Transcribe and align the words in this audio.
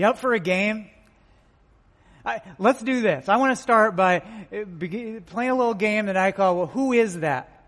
You 0.00 0.06
up 0.06 0.16
for 0.16 0.32
a 0.32 0.40
game? 0.40 0.88
I, 2.24 2.40
let's 2.58 2.82
do 2.82 3.02
this. 3.02 3.28
I 3.28 3.36
want 3.36 3.54
to 3.54 3.62
start 3.62 3.96
by 3.96 4.22
uh, 4.50 4.64
playing 5.26 5.50
a 5.50 5.54
little 5.54 5.74
game 5.74 6.06
that 6.06 6.16
I 6.16 6.32
call, 6.32 6.56
well, 6.56 6.66
who 6.68 6.94
is 6.94 7.20
that? 7.20 7.66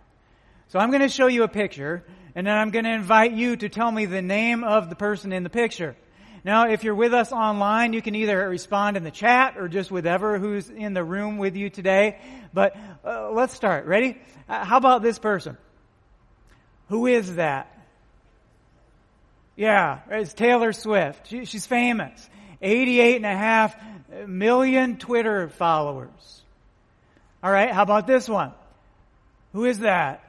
So 0.68 0.78
I'm 0.78 0.88
going 0.88 1.02
to 1.02 1.10
show 1.10 1.26
you 1.26 1.42
a 1.42 1.48
picture, 1.48 2.02
and 2.34 2.46
then 2.46 2.56
I'm 2.56 2.70
going 2.70 2.86
to 2.86 2.90
invite 2.90 3.32
you 3.32 3.56
to 3.56 3.68
tell 3.68 3.92
me 3.92 4.06
the 4.06 4.22
name 4.22 4.64
of 4.64 4.88
the 4.88 4.94
person 4.94 5.30
in 5.30 5.42
the 5.42 5.50
picture. 5.50 5.94
Now, 6.42 6.70
if 6.70 6.84
you're 6.84 6.94
with 6.94 7.12
us 7.12 7.32
online, 7.32 7.92
you 7.92 8.00
can 8.00 8.14
either 8.14 8.48
respond 8.48 8.96
in 8.96 9.04
the 9.04 9.10
chat 9.10 9.58
or 9.58 9.68
just 9.68 9.90
with 9.90 10.06
ever 10.06 10.38
who's 10.38 10.70
in 10.70 10.94
the 10.94 11.04
room 11.04 11.36
with 11.36 11.54
you 11.54 11.68
today. 11.68 12.18
But 12.54 12.74
uh, 13.04 13.30
let's 13.32 13.52
start. 13.52 13.84
Ready? 13.84 14.16
Uh, 14.48 14.64
how 14.64 14.78
about 14.78 15.02
this 15.02 15.18
person? 15.18 15.58
Who 16.88 17.08
is 17.08 17.34
that? 17.34 17.81
Yeah, 19.56 20.00
it's 20.10 20.32
Taylor 20.32 20.72
Swift. 20.72 21.28
She, 21.28 21.44
she's 21.44 21.66
famous. 21.66 22.28
88 22.60 23.16
and 23.16 23.26
a 23.26 23.36
half 23.36 23.76
million 24.26 24.96
Twitter 24.96 25.48
followers. 25.48 26.42
All 27.42 27.50
right, 27.50 27.70
how 27.70 27.82
about 27.82 28.06
this 28.06 28.28
one? 28.28 28.52
Who 29.52 29.64
is 29.64 29.80
that? 29.80 30.24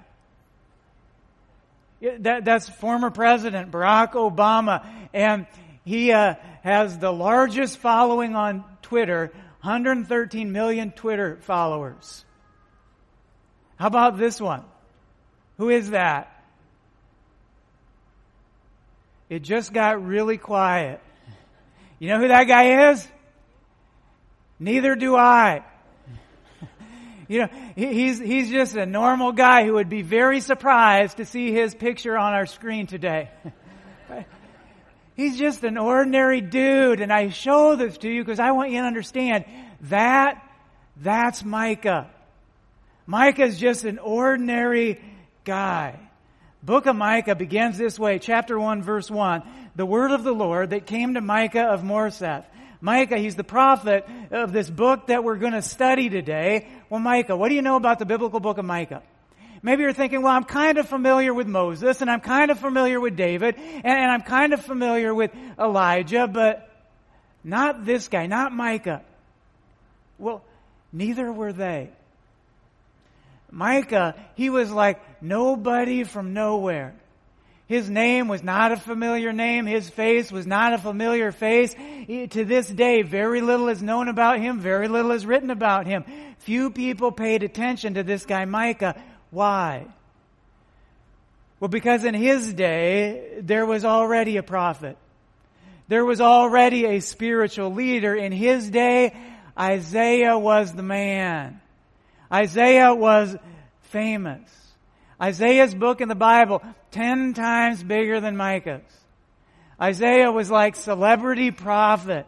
that 2.19 2.43
that's 2.43 2.67
former 2.67 3.09
President 3.09 3.71
Barack 3.71 4.13
Obama. 4.13 4.85
And 5.13 5.47
he 5.85 6.11
uh, 6.11 6.35
has 6.63 6.97
the 6.97 7.11
largest 7.11 7.77
following 7.77 8.35
on 8.35 8.63
Twitter 8.81 9.31
113 9.61 10.51
million 10.51 10.91
Twitter 10.91 11.37
followers. 11.41 12.25
How 13.77 13.87
about 13.87 14.17
this 14.17 14.41
one? 14.41 14.63
Who 15.57 15.69
is 15.69 15.91
that? 15.91 16.32
It 19.29 19.39
just 19.39 19.73
got 19.73 20.05
really 20.05 20.37
quiet. 20.37 20.99
You 21.99 22.09
know 22.09 22.19
who 22.19 22.27
that 22.27 22.43
guy 22.45 22.91
is? 22.91 23.07
Neither 24.59 24.95
do 24.95 25.15
I. 25.15 25.63
You 27.29 27.39
know, 27.39 27.47
he's, 27.77 28.19
he's 28.19 28.51
just 28.51 28.75
a 28.75 28.85
normal 28.85 29.31
guy 29.31 29.63
who 29.63 29.73
would 29.75 29.89
be 29.89 30.01
very 30.01 30.41
surprised 30.41 31.17
to 31.17 31.25
see 31.25 31.53
his 31.53 31.73
picture 31.73 32.17
on 32.17 32.33
our 32.33 32.45
screen 32.45 32.85
today. 32.85 33.31
He's 35.15 35.37
just 35.37 35.63
an 35.63 35.77
ordinary 35.77 36.41
dude, 36.41 36.99
and 36.99 37.13
I 37.13 37.29
show 37.29 37.75
this 37.75 37.97
to 37.99 38.09
you 38.09 38.23
because 38.23 38.39
I 38.39 38.51
want 38.51 38.71
you 38.71 38.81
to 38.81 38.85
understand 38.85 39.45
that, 39.83 40.43
that's 40.97 41.43
Micah. 41.43 42.09
Micah's 43.05 43.59
just 43.59 43.83
an 43.85 43.99
ordinary 43.99 44.99
guy. 45.43 45.99
Book 46.63 46.85
of 46.85 46.95
Micah 46.95 47.35
begins 47.35 47.77
this 47.77 47.99
way, 47.99 48.19
chapter 48.19 48.57
1, 48.57 48.83
verse 48.83 49.11
1. 49.11 49.43
The 49.75 49.85
word 49.85 50.11
of 50.11 50.23
the 50.23 50.31
Lord 50.31 50.69
that 50.69 50.85
came 50.85 51.15
to 51.15 51.21
Micah 51.21 51.65
of 51.65 51.81
Moresheth. 51.81 52.45
Micah, 52.79 53.17
he's 53.17 53.35
the 53.35 53.43
prophet 53.43 54.07
of 54.31 54.53
this 54.53 54.69
book 54.69 55.07
that 55.07 55.25
we're 55.25 55.35
going 55.35 55.51
to 55.51 55.61
study 55.61 56.09
today. 56.09 56.69
Well, 56.89 57.01
Micah, 57.01 57.35
what 57.35 57.49
do 57.49 57.55
you 57.55 57.61
know 57.61 57.75
about 57.75 57.99
the 57.99 58.05
biblical 58.05 58.39
book 58.39 58.59
of 58.59 58.63
Micah? 58.63 59.03
Maybe 59.61 59.83
you're 59.83 59.91
thinking, 59.91 60.21
well, 60.21 60.31
I'm 60.31 60.45
kind 60.45 60.77
of 60.77 60.87
familiar 60.87 61.33
with 61.33 61.47
Moses 61.47 61.99
and 61.99 62.09
I'm 62.09 62.21
kind 62.21 62.49
of 62.49 62.59
familiar 62.59 62.97
with 62.97 63.17
David 63.17 63.55
and, 63.55 63.85
and 63.85 64.11
I'm 64.11 64.21
kind 64.21 64.53
of 64.53 64.63
familiar 64.63 65.13
with 65.13 65.31
Elijah, 65.59 66.27
but 66.27 66.69
not 67.43 67.85
this 67.85 68.07
guy, 68.07 68.27
not 68.27 68.53
Micah. 68.53 69.01
Well, 70.17 70.41
neither 70.93 71.29
were 71.29 71.51
they. 71.51 71.89
Micah, 73.53 74.15
he 74.33 74.49
was 74.49 74.71
like 74.71 74.99
nobody 75.21 76.03
from 76.03 76.33
nowhere. 76.33 76.95
His 77.67 77.87
name 77.87 78.27
was 78.27 78.43
not 78.43 78.71
a 78.71 78.77
familiar 78.77 79.31
name. 79.31 79.67
His 79.67 79.89
face 79.89 80.31
was 80.31 80.47
not 80.47 80.73
a 80.73 80.79
familiar 80.79 81.31
face. 81.31 81.73
To 81.75 82.45
this 82.45 82.67
day, 82.67 83.03
very 83.03 83.41
little 83.41 83.69
is 83.69 83.81
known 83.81 84.07
about 84.07 84.39
him. 84.39 84.59
Very 84.59 84.87
little 84.87 85.11
is 85.11 85.25
written 85.25 85.51
about 85.51 85.85
him. 85.85 86.03
Few 86.39 86.71
people 86.71 87.11
paid 87.11 87.43
attention 87.43 87.93
to 87.93 88.03
this 88.03 88.25
guy, 88.25 88.45
Micah. 88.45 89.01
Why? 89.29 89.85
Well, 91.59 91.69
because 91.69 92.05
in 92.05 92.15
his 92.15 92.53
day, 92.53 93.39
there 93.39 93.65
was 93.65 93.85
already 93.85 94.37
a 94.37 94.43
prophet. 94.43 94.97
There 95.87 96.03
was 96.03 96.21
already 96.21 96.85
a 96.85 96.99
spiritual 97.01 97.71
leader. 97.73 98.15
In 98.15 98.31
his 98.31 98.69
day, 98.69 99.15
Isaiah 99.57 100.37
was 100.37 100.73
the 100.73 100.83
man. 100.83 101.61
Isaiah 102.31 102.93
was 102.93 103.35
famous. 103.81 104.49
Isaiah's 105.21 105.73
book 105.73 106.01
in 106.01 106.09
the 106.09 106.15
Bible, 106.15 106.61
ten 106.91 107.33
times 107.33 107.83
bigger 107.83 108.19
than 108.19 108.35
Micah's. 108.35 108.81
Isaiah 109.81 110.31
was 110.31 110.49
like 110.49 110.75
celebrity 110.75 111.51
prophet. 111.51 112.25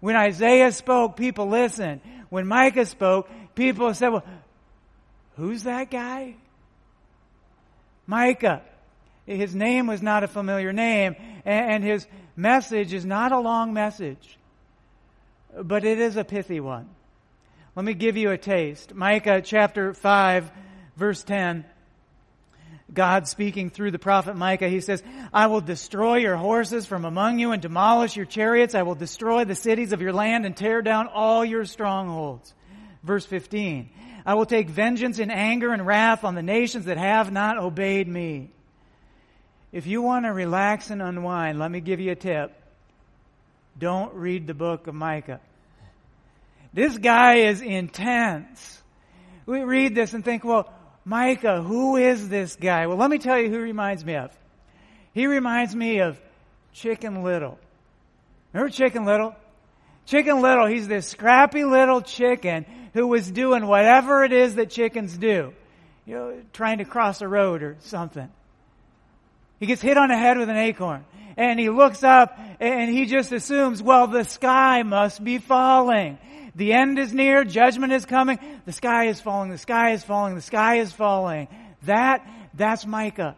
When 0.00 0.16
Isaiah 0.16 0.72
spoke, 0.72 1.16
people 1.16 1.48
listened. 1.48 2.00
When 2.28 2.46
Micah 2.46 2.86
spoke, 2.86 3.28
people 3.54 3.92
said, 3.94 4.08
well, 4.08 4.24
who's 5.36 5.64
that 5.64 5.90
guy? 5.90 6.36
Micah. 8.06 8.62
His 9.26 9.54
name 9.54 9.88
was 9.88 10.02
not 10.02 10.22
a 10.22 10.28
familiar 10.28 10.72
name, 10.72 11.16
and 11.44 11.82
his 11.82 12.06
message 12.36 12.92
is 12.92 13.04
not 13.04 13.32
a 13.32 13.40
long 13.40 13.72
message, 13.72 14.38
but 15.60 15.84
it 15.84 15.98
is 15.98 16.16
a 16.16 16.22
pithy 16.22 16.60
one. 16.60 16.88
Let 17.76 17.84
me 17.84 17.92
give 17.92 18.16
you 18.16 18.30
a 18.30 18.38
taste. 18.38 18.94
Micah 18.94 19.42
chapter 19.42 19.92
5, 19.92 20.50
verse 20.96 21.22
10. 21.22 21.66
God 22.92 23.28
speaking 23.28 23.68
through 23.68 23.90
the 23.90 23.98
prophet 23.98 24.34
Micah, 24.34 24.68
he 24.68 24.80
says, 24.80 25.02
I 25.30 25.48
will 25.48 25.60
destroy 25.60 26.16
your 26.16 26.36
horses 26.36 26.86
from 26.86 27.04
among 27.04 27.38
you 27.38 27.52
and 27.52 27.60
demolish 27.60 28.16
your 28.16 28.24
chariots. 28.24 28.74
I 28.74 28.84
will 28.84 28.94
destroy 28.94 29.44
the 29.44 29.54
cities 29.54 29.92
of 29.92 30.00
your 30.00 30.14
land 30.14 30.46
and 30.46 30.56
tear 30.56 30.80
down 30.80 31.08
all 31.08 31.44
your 31.44 31.66
strongholds. 31.66 32.54
Verse 33.02 33.26
15. 33.26 33.90
I 34.24 34.34
will 34.34 34.46
take 34.46 34.70
vengeance 34.70 35.18
in 35.18 35.30
anger 35.30 35.70
and 35.74 35.86
wrath 35.86 36.24
on 36.24 36.34
the 36.34 36.42
nations 36.42 36.86
that 36.86 36.96
have 36.96 37.30
not 37.30 37.58
obeyed 37.58 38.08
me. 38.08 38.48
If 39.70 39.86
you 39.86 40.00
want 40.00 40.24
to 40.24 40.32
relax 40.32 40.88
and 40.88 41.02
unwind, 41.02 41.58
let 41.58 41.70
me 41.70 41.80
give 41.80 42.00
you 42.00 42.12
a 42.12 42.16
tip. 42.16 42.54
Don't 43.78 44.14
read 44.14 44.46
the 44.46 44.54
book 44.54 44.86
of 44.86 44.94
Micah. 44.94 45.40
This 46.76 46.98
guy 46.98 47.36
is 47.36 47.62
intense. 47.62 48.82
We 49.46 49.62
read 49.62 49.94
this 49.94 50.12
and 50.12 50.22
think, 50.22 50.44
well, 50.44 50.70
Micah, 51.06 51.62
who 51.62 51.96
is 51.96 52.28
this 52.28 52.54
guy? 52.56 52.86
Well, 52.86 52.98
let 52.98 53.08
me 53.08 53.16
tell 53.16 53.38
you 53.40 53.48
who 53.48 53.54
he 53.54 53.62
reminds 53.62 54.04
me 54.04 54.16
of. 54.16 54.30
He 55.14 55.26
reminds 55.26 55.74
me 55.74 56.00
of 56.00 56.20
Chicken 56.74 57.22
Little. 57.22 57.58
Remember 58.52 58.70
Chicken 58.70 59.06
Little? 59.06 59.34
Chicken 60.04 60.42
Little, 60.42 60.66
he's 60.66 60.86
this 60.86 61.08
scrappy 61.08 61.64
little 61.64 62.02
chicken 62.02 62.66
who 62.92 63.06
was 63.06 63.30
doing 63.30 63.66
whatever 63.66 64.22
it 64.22 64.34
is 64.34 64.56
that 64.56 64.68
chickens 64.68 65.16
do. 65.16 65.54
You 66.04 66.14
know, 66.14 66.42
trying 66.52 66.78
to 66.78 66.84
cross 66.84 67.22
a 67.22 67.26
road 67.26 67.62
or 67.62 67.76
something. 67.80 68.28
He 69.60 69.64
gets 69.64 69.80
hit 69.80 69.96
on 69.96 70.10
the 70.10 70.18
head 70.18 70.36
with 70.36 70.50
an 70.50 70.58
acorn. 70.58 71.06
And 71.38 71.58
he 71.58 71.70
looks 71.70 72.04
up 72.04 72.38
and 72.60 72.90
he 72.90 73.06
just 73.06 73.32
assumes, 73.32 73.82
well, 73.82 74.08
the 74.08 74.24
sky 74.24 74.82
must 74.82 75.24
be 75.24 75.38
falling. 75.38 76.18
The 76.56 76.72
end 76.72 76.98
is 76.98 77.12
near. 77.12 77.44
Judgment 77.44 77.92
is 77.92 78.06
coming. 78.06 78.38
The 78.64 78.72
sky 78.72 79.04
is 79.08 79.20
falling. 79.20 79.50
The 79.50 79.58
sky 79.58 79.92
is 79.92 80.02
falling. 80.02 80.34
The 80.34 80.42
sky 80.42 80.76
is 80.76 80.90
falling. 80.90 81.48
That, 81.82 82.26
that's 82.54 82.86
Micah. 82.86 83.36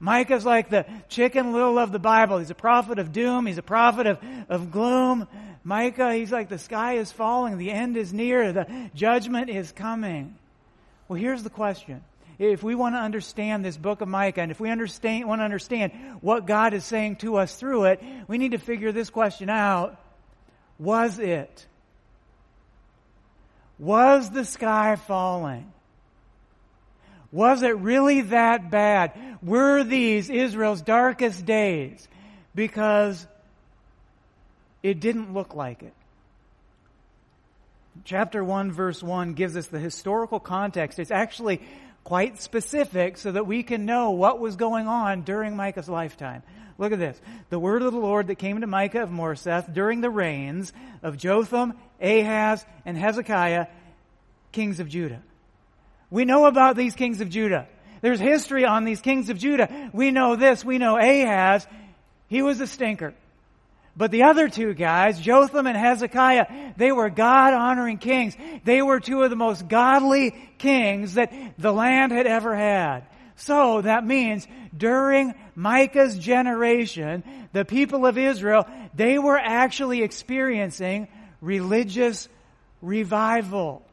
Micah's 0.00 0.44
like 0.44 0.68
the 0.68 0.84
chicken 1.08 1.52
little 1.52 1.78
of 1.78 1.92
the 1.92 2.00
Bible. 2.00 2.38
He's 2.38 2.50
a 2.50 2.56
prophet 2.56 2.98
of 2.98 3.12
doom. 3.12 3.46
He's 3.46 3.58
a 3.58 3.62
prophet 3.62 4.06
of, 4.06 4.18
of 4.48 4.70
gloom. 4.72 5.28
Micah, 5.62 6.12
he's 6.14 6.32
like 6.32 6.48
the 6.48 6.58
sky 6.58 6.94
is 6.94 7.10
falling. 7.12 7.56
The 7.56 7.70
end 7.70 7.96
is 7.96 8.12
near. 8.12 8.52
The 8.52 8.90
judgment 8.94 9.48
is 9.48 9.70
coming. 9.72 10.36
Well, 11.08 11.18
here's 11.18 11.44
the 11.44 11.50
question. 11.50 12.02
If 12.38 12.62
we 12.62 12.74
want 12.74 12.96
to 12.96 12.98
understand 12.98 13.64
this 13.64 13.76
book 13.76 14.00
of 14.00 14.08
Micah, 14.08 14.42
and 14.42 14.50
if 14.50 14.60
we 14.60 14.70
understand, 14.70 15.26
want 15.26 15.40
to 15.40 15.44
understand 15.44 15.92
what 16.20 16.46
God 16.46 16.74
is 16.74 16.84
saying 16.84 17.16
to 17.16 17.36
us 17.36 17.54
through 17.54 17.84
it, 17.84 18.02
we 18.28 18.38
need 18.38 18.50
to 18.50 18.58
figure 18.58 18.92
this 18.92 19.08
question 19.08 19.48
out. 19.48 19.98
Was 20.78 21.18
it? 21.18 21.66
Was 23.78 24.30
the 24.30 24.44
sky 24.44 24.96
falling? 24.96 25.72
Was 27.32 27.62
it 27.62 27.76
really 27.76 28.22
that 28.22 28.70
bad? 28.70 29.12
Were 29.42 29.84
these 29.84 30.30
Israel's 30.30 30.80
darkest 30.80 31.44
days? 31.44 32.08
Because 32.54 33.26
it 34.82 35.00
didn't 35.00 35.34
look 35.34 35.54
like 35.54 35.82
it. 35.82 35.92
Chapter 38.04 38.42
1, 38.42 38.72
verse 38.72 39.02
1 39.02 39.34
gives 39.34 39.56
us 39.56 39.66
the 39.66 39.78
historical 39.78 40.40
context. 40.40 40.98
It's 40.98 41.10
actually 41.10 41.60
quite 42.04 42.40
specific 42.40 43.18
so 43.18 43.32
that 43.32 43.46
we 43.46 43.62
can 43.62 43.84
know 43.84 44.12
what 44.12 44.38
was 44.38 44.56
going 44.56 44.86
on 44.86 45.22
during 45.22 45.56
Micah's 45.56 45.88
lifetime. 45.88 46.42
Look 46.78 46.92
at 46.92 46.98
this. 46.98 47.20
The 47.48 47.58
word 47.58 47.82
of 47.82 47.92
the 47.92 47.98
Lord 47.98 48.26
that 48.26 48.36
came 48.36 48.60
to 48.60 48.66
Micah 48.66 49.02
of 49.02 49.10
Moresheth 49.10 49.72
during 49.72 50.00
the 50.00 50.10
reigns 50.10 50.72
of 51.02 51.16
Jotham, 51.16 51.74
Ahaz, 52.00 52.64
and 52.84 52.96
Hezekiah, 52.96 53.66
kings 54.52 54.80
of 54.80 54.88
Judah. 54.88 55.22
We 56.10 56.24
know 56.24 56.46
about 56.46 56.76
these 56.76 56.94
kings 56.94 57.20
of 57.20 57.30
Judah. 57.30 57.66
There's 58.02 58.20
history 58.20 58.64
on 58.64 58.84
these 58.84 59.00
kings 59.00 59.30
of 59.30 59.38
Judah. 59.38 59.90
We 59.92 60.10
know 60.10 60.36
this. 60.36 60.64
We 60.64 60.78
know 60.78 60.96
Ahaz. 60.96 61.66
He 62.28 62.42
was 62.42 62.60
a 62.60 62.66
stinker. 62.66 63.14
But 63.96 64.10
the 64.10 64.24
other 64.24 64.50
two 64.50 64.74
guys, 64.74 65.18
Jotham 65.18 65.66
and 65.66 65.76
Hezekiah, 65.76 66.74
they 66.76 66.92
were 66.92 67.08
God 67.08 67.54
honoring 67.54 67.96
kings. 67.96 68.36
They 68.64 68.82
were 68.82 69.00
two 69.00 69.22
of 69.22 69.30
the 69.30 69.36
most 69.36 69.66
godly 69.66 70.34
kings 70.58 71.14
that 71.14 71.32
the 71.56 71.72
land 71.72 72.12
had 72.12 72.26
ever 72.26 72.54
had. 72.54 73.06
So 73.36 73.82
that 73.82 74.04
means 74.06 74.46
during 74.76 75.34
Micah's 75.54 76.18
generation, 76.18 77.22
the 77.52 77.64
people 77.64 78.06
of 78.06 78.18
Israel, 78.18 78.66
they 78.94 79.18
were 79.18 79.38
actually 79.38 80.02
experiencing 80.02 81.08
religious 81.40 82.28
revival. 82.82 83.85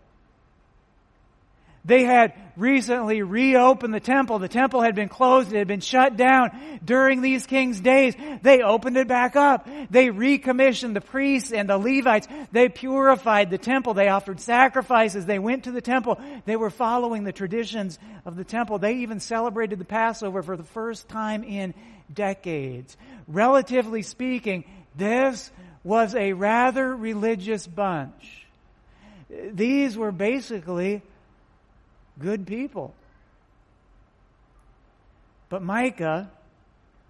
They 1.85 2.03
had 2.03 2.33
recently 2.55 3.23
reopened 3.23 3.93
the 3.93 3.99
temple. 3.99 4.39
The 4.39 4.47
temple 4.47 4.81
had 4.81 4.95
been 4.95 5.09
closed. 5.09 5.51
It 5.51 5.57
had 5.57 5.67
been 5.67 5.81
shut 5.81 6.15
down 6.15 6.79
during 6.83 7.21
these 7.21 7.45
kings' 7.45 7.81
days. 7.81 8.15
They 8.41 8.61
opened 8.61 8.95
it 8.95 9.07
back 9.07 9.35
up. 9.35 9.67
They 9.89 10.09
recommissioned 10.09 10.95
the 10.95 11.01
priests 11.01 11.51
and 11.51 11.67
the 11.67 11.77
Levites. 11.77 12.27
They 12.53 12.69
purified 12.69 13.49
the 13.49 13.57
temple. 13.57 13.95
They 13.95 14.07
offered 14.07 14.39
sacrifices. 14.39 15.25
They 15.25 15.39
went 15.39 15.65
to 15.65 15.71
the 15.71 15.81
temple. 15.81 16.21
They 16.45 16.55
were 16.55 16.69
following 16.69 17.25
the 17.25 17.33
traditions 17.33 17.99
of 18.25 18.37
the 18.37 18.45
temple. 18.45 18.79
They 18.79 18.97
even 18.97 19.19
celebrated 19.19 19.77
the 19.77 19.85
Passover 19.85 20.41
for 20.41 20.55
the 20.55 20.63
first 20.63 21.09
time 21.09 21.43
in 21.43 21.73
decades. 22.13 22.95
Relatively 23.27 24.03
speaking, 24.03 24.63
this 24.95 25.51
was 25.83 26.15
a 26.15 26.31
rather 26.31 26.95
religious 26.95 27.67
bunch. 27.67 28.47
These 29.51 29.97
were 29.97 30.11
basically 30.11 31.01
good 32.19 32.45
people. 32.47 32.93
But 35.49 35.61
Micah 35.61 36.31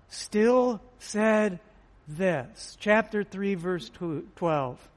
still 0.10 0.82
said 1.00 1.60
this. 2.08 2.78
Chapter 2.80 3.24
3, 3.24 3.56
verse 3.56 3.90
12. 4.36 4.90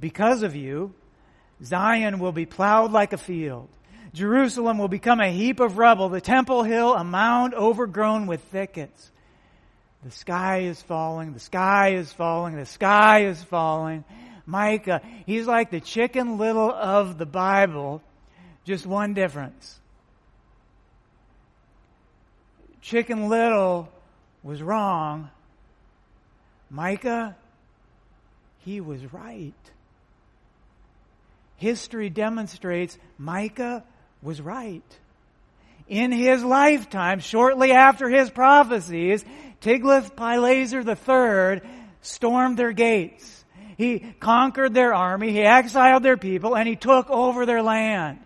Because 0.00 0.42
of 0.42 0.54
you, 0.54 0.94
Zion 1.62 2.18
will 2.18 2.32
be 2.32 2.46
plowed 2.46 2.92
like 2.92 3.12
a 3.12 3.18
field. 3.18 3.68
Jerusalem 4.12 4.78
will 4.78 4.88
become 4.88 5.20
a 5.20 5.30
heap 5.30 5.60
of 5.60 5.78
rubble, 5.78 6.08
the 6.08 6.20
temple 6.20 6.62
hill 6.62 6.94
a 6.94 7.04
mound 7.04 7.54
overgrown 7.54 8.26
with 8.26 8.40
thickets. 8.44 9.10
The 10.04 10.10
sky 10.10 10.60
is 10.60 10.80
falling, 10.80 11.32
the 11.32 11.40
sky 11.40 11.94
is 11.96 12.12
falling, 12.12 12.56
the 12.56 12.66
sky 12.66 13.26
is 13.26 13.42
falling. 13.42 14.04
Micah, 14.46 15.02
he's 15.26 15.46
like 15.46 15.70
the 15.70 15.80
chicken 15.80 16.38
little 16.38 16.70
of 16.70 17.18
the 17.18 17.26
Bible 17.26 18.02
just 18.66 18.84
one 18.84 19.14
difference. 19.14 19.78
Chicken 22.82 23.28
Little 23.28 23.88
was 24.42 24.62
wrong. 24.62 25.30
Micah, 26.68 27.36
he 28.64 28.80
was 28.80 29.12
right. 29.12 29.54
History 31.56 32.10
demonstrates 32.10 32.98
Micah 33.18 33.84
was 34.20 34.40
right. 34.40 34.82
In 35.88 36.10
his 36.10 36.42
lifetime, 36.42 37.20
shortly 37.20 37.70
after 37.70 38.08
his 38.08 38.28
prophecies, 38.28 39.24
Tiglath-Pileser 39.60 40.82
III 40.82 41.60
stormed 42.02 42.56
their 42.56 42.72
gates. 42.72 43.44
He 43.76 44.00
conquered 44.18 44.74
their 44.74 44.92
army, 44.92 45.30
he 45.30 45.42
exiled 45.42 46.02
their 46.02 46.16
people, 46.16 46.56
and 46.56 46.68
he 46.68 46.74
took 46.74 47.08
over 47.10 47.46
their 47.46 47.62
land. 47.62 48.18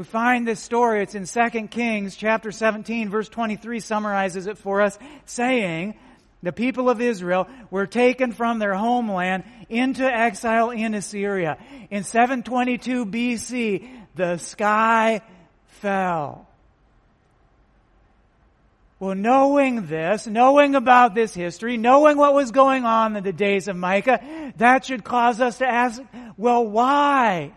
We 0.00 0.04
find 0.04 0.48
this 0.48 0.60
story, 0.60 1.02
it's 1.02 1.14
in 1.14 1.26
2 1.26 1.68
Kings 1.68 2.16
chapter 2.16 2.52
17 2.52 3.10
verse 3.10 3.28
23 3.28 3.80
summarizes 3.80 4.46
it 4.46 4.56
for 4.56 4.80
us, 4.80 4.98
saying, 5.26 5.94
the 6.42 6.52
people 6.52 6.88
of 6.88 7.02
Israel 7.02 7.46
were 7.70 7.86
taken 7.86 8.32
from 8.32 8.58
their 8.58 8.72
homeland 8.72 9.44
into 9.68 10.02
exile 10.02 10.70
in 10.70 10.94
Assyria. 10.94 11.58
In 11.90 12.04
722 12.04 13.04
BC, 13.04 13.90
the 14.14 14.38
sky 14.38 15.20
fell. 15.66 16.48
Well, 19.00 19.16
knowing 19.16 19.86
this, 19.86 20.26
knowing 20.26 20.76
about 20.76 21.14
this 21.14 21.34
history, 21.34 21.76
knowing 21.76 22.16
what 22.16 22.32
was 22.32 22.52
going 22.52 22.86
on 22.86 23.16
in 23.16 23.22
the 23.22 23.34
days 23.34 23.68
of 23.68 23.76
Micah, 23.76 24.54
that 24.56 24.86
should 24.86 25.04
cause 25.04 25.42
us 25.42 25.58
to 25.58 25.68
ask, 25.68 26.00
well, 26.38 26.66
why? 26.66 27.52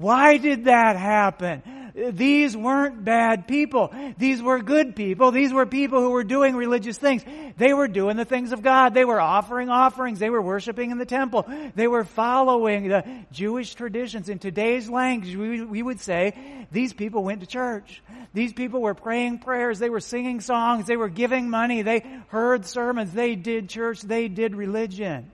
Why 0.00 0.38
did 0.38 0.64
that 0.64 0.96
happen? 0.96 1.62
These 1.94 2.56
weren't 2.56 3.04
bad 3.04 3.46
people. 3.46 3.92
These 4.16 4.42
were 4.42 4.60
good 4.60 4.96
people. 4.96 5.32
These 5.32 5.52
were 5.52 5.66
people 5.66 6.00
who 6.00 6.10
were 6.10 6.24
doing 6.24 6.54
religious 6.54 6.96
things. 6.96 7.22
They 7.56 7.74
were 7.74 7.88
doing 7.88 8.16
the 8.16 8.24
things 8.24 8.52
of 8.52 8.62
God. 8.62 8.94
They 8.94 9.04
were 9.04 9.20
offering 9.20 9.68
offerings. 9.68 10.18
They 10.18 10.30
were 10.30 10.40
worshiping 10.40 10.90
in 10.90 10.98
the 10.98 11.04
temple. 11.04 11.46
They 11.74 11.88
were 11.88 12.04
following 12.04 12.88
the 12.88 13.04
Jewish 13.32 13.74
traditions. 13.74 14.28
In 14.28 14.38
today's 14.38 14.88
language, 14.88 15.36
we, 15.36 15.62
we 15.62 15.82
would 15.82 16.00
say 16.00 16.66
these 16.70 16.92
people 16.92 17.24
went 17.24 17.40
to 17.40 17.46
church. 17.46 18.02
These 18.32 18.52
people 18.52 18.80
were 18.80 18.94
praying 18.94 19.40
prayers. 19.40 19.78
They 19.78 19.90
were 19.90 20.00
singing 20.00 20.40
songs. 20.40 20.86
They 20.86 20.96
were 20.96 21.08
giving 21.08 21.50
money. 21.50 21.82
They 21.82 22.04
heard 22.28 22.64
sermons. 22.64 23.12
They 23.12 23.34
did 23.34 23.68
church. 23.68 24.00
They 24.00 24.28
did 24.28 24.54
religion. 24.54 25.30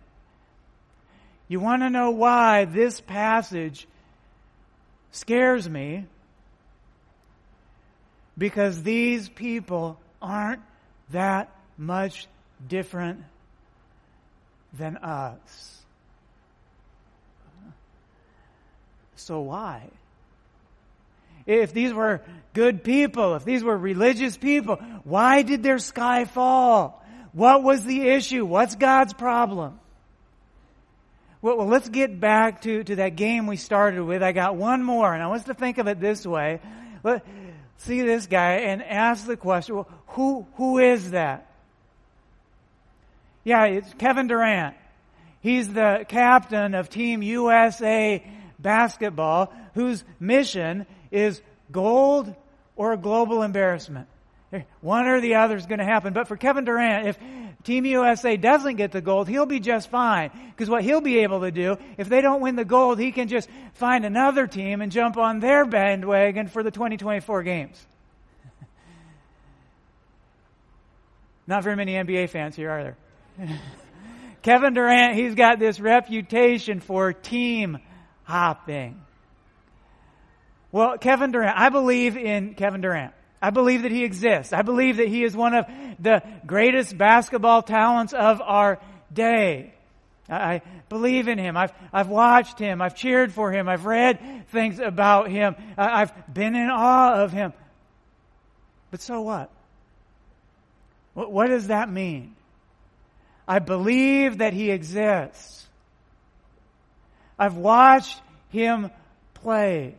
You 1.49 1.61
want 1.61 1.83
to 1.83 1.91
know 1.91 2.11
why 2.11 2.65
this 2.65 3.01
passage 3.01 3.87
scares 5.17 5.69
me? 5.69 6.07
because 8.39 8.83
these 8.83 9.29
people 9.29 9.99
aren't 10.21 10.63
that 11.11 11.51
much 11.79 12.27
different 12.67 13.23
than 14.73 14.97
us. 14.99 15.83
So 19.17 19.41
why? 19.41 19.83
If 21.47 21.73
these 21.73 21.93
were 21.93 22.21
good 22.55 22.85
people, 22.85 23.35
if 23.37 23.45
these 23.45 23.65
were 23.65 23.77
religious 23.77 24.37
people, 24.37 24.77
why 25.05 25.43
did 25.43 25.63
their 25.63 25.79
sky 25.79 26.25
fall? 26.25 27.05
What 27.33 27.63
was 27.63 27.85
the 27.85 28.09
issue? 28.09 28.45
What's 28.45 28.75
God's 28.75 29.13
problem? 29.15 29.79
Well, 31.47 31.59
well, 31.59 31.69
let's 31.69 31.89
get 31.89 32.19
back 32.19 32.63
to, 32.63 32.83
to 32.83 32.97
that 32.97 33.15
game 33.15 33.47
we 33.47 33.57
started 33.57 34.03
with. 34.03 34.21
I 34.21 34.33
got 34.33 34.57
one 34.57 34.83
more, 34.83 35.15
and 35.15 35.23
I 35.23 35.29
want 35.29 35.43
us 35.43 35.47
to 35.47 35.55
think 35.55 35.79
of 35.79 35.87
it 35.87 36.01
this 36.01 36.27
way. 36.27 36.59
Let, 37.05 37.25
see 37.77 38.03
this 38.03 38.27
guy 38.27 38.55
and 38.55 38.83
ask 38.83 39.25
the 39.25 39.37
question, 39.37 39.77
well, 39.77 39.89
who, 40.09 40.45
who 40.55 40.79
is 40.79 41.13
that? 41.13 41.49
Yeah, 43.45 43.65
it's 43.67 43.95
Kevin 43.95 44.27
Durant. 44.27 44.75
He's 45.41 45.73
the 45.73 46.05
captain 46.09 46.75
of 46.75 46.91
Team 46.91 47.23
USA 47.23 48.29
basketball 48.59 49.53
whose 49.75 50.03
mission 50.19 50.85
is 51.13 51.41
gold 51.71 52.35
or 52.75 52.97
global 52.97 53.45
embarrassment. 53.45 54.09
Eh, 54.53 54.63
one 54.81 55.07
or 55.07 55.21
the 55.21 55.37
other 55.37 55.57
is 55.57 55.67
going 55.67 55.81
to 55.81 55.85
happen. 55.85 56.13
But 56.13 56.29
for 56.29 56.37
Kevin 56.37 56.65
Durant, 56.65 57.09
if 57.09 57.19
Team 57.65 57.85
USA 57.85 58.37
doesn't 58.37 58.77
get 58.77 58.93
the 58.93 59.01
gold, 59.01 59.29
he'll 59.29 59.47
be 59.47 59.59
just 59.59 59.91
fine. 59.91 60.31
Because 60.51 60.71
what 60.71 60.85
he'll 60.85 61.01
be 61.01 61.19
able 61.19 61.41
to 61.41 61.51
do, 61.51 61.77
if 61.99 62.09
they 62.09 62.21
don't 62.21 62.41
win 62.41 62.55
the 62.55 62.65
gold, 62.65 63.01
he 63.01 63.11
can 63.11 63.27
just 63.27 63.49
find 63.75 64.05
another 64.05 64.47
team 64.47 64.83
and 64.83 64.93
jump 64.93 65.17
on 65.17 65.41
their 65.41 65.65
bandwagon 65.65 66.47
for 66.47 66.63
the 66.63 66.71
2024 66.71 67.43
games. 67.43 67.87
Not 71.49 71.65
very 71.65 71.75
many 71.75 71.95
NBA 71.95 72.31
fans 72.31 72.55
here, 72.55 72.71
are 72.71 72.83
there? 72.85 72.97
Kevin 74.43 74.75
Durant, 74.75 75.17
he's 75.17 75.35
got 75.35 75.59
this 75.59 75.81
reputation 75.81 76.79
for 76.79 77.13
team 77.13 77.79
hopping. 78.23 79.03
Well, 80.71 80.99
Kevin 80.99 81.33
Durant, 81.33 81.59
I 81.59 81.71
believe 81.71 82.17
in 82.17 82.55
Kevin 82.55 82.81
Durant. 82.81 83.13
I 83.41 83.51
believe 83.51 83.83
that 83.83 83.93
he 83.93 84.05
exists. 84.05 84.53
I 84.53 84.63
believe 84.63 84.97
that 84.97 85.09
he 85.09 85.23
is 85.23 85.37
one 85.37 85.55
of 85.55 85.67
the 85.99 86.23
greatest 86.47 86.97
basketball 86.97 87.63
talents 87.63 88.13
of 88.13 88.41
our 88.41 88.81
day. 89.13 89.75
I 90.29 90.63
believe 90.89 91.29
in 91.29 91.39
him. 91.39 91.57
I've, 91.57 91.73
I've 91.93 92.09
watched 92.09 92.59
him. 92.59 92.83
I've 92.83 92.97
cheered 92.97 93.33
for 93.33 93.53
him. 93.53 93.69
I've 93.69 93.87
read 93.87 94.49
things 94.49 94.81
about 94.81 95.31
him. 95.31 95.55
I've 95.77 96.13
been 96.33 96.57
in 96.57 96.69
awe 96.69 97.23
of 97.23 97.33
him. 97.33 97.53
But 98.91 99.01
so 99.01 99.21
what? 99.21 99.51
What, 101.15 101.47
does 101.47 101.69
that 101.69 101.91
mean? 101.91 102.35
I 103.49 103.59
believe 103.59 104.39
that 104.39 104.53
he 104.53 104.71
exists. 104.71 105.67
I've 107.39 107.57
watched 107.57 108.21
him 108.51 108.91
play. 109.35 109.95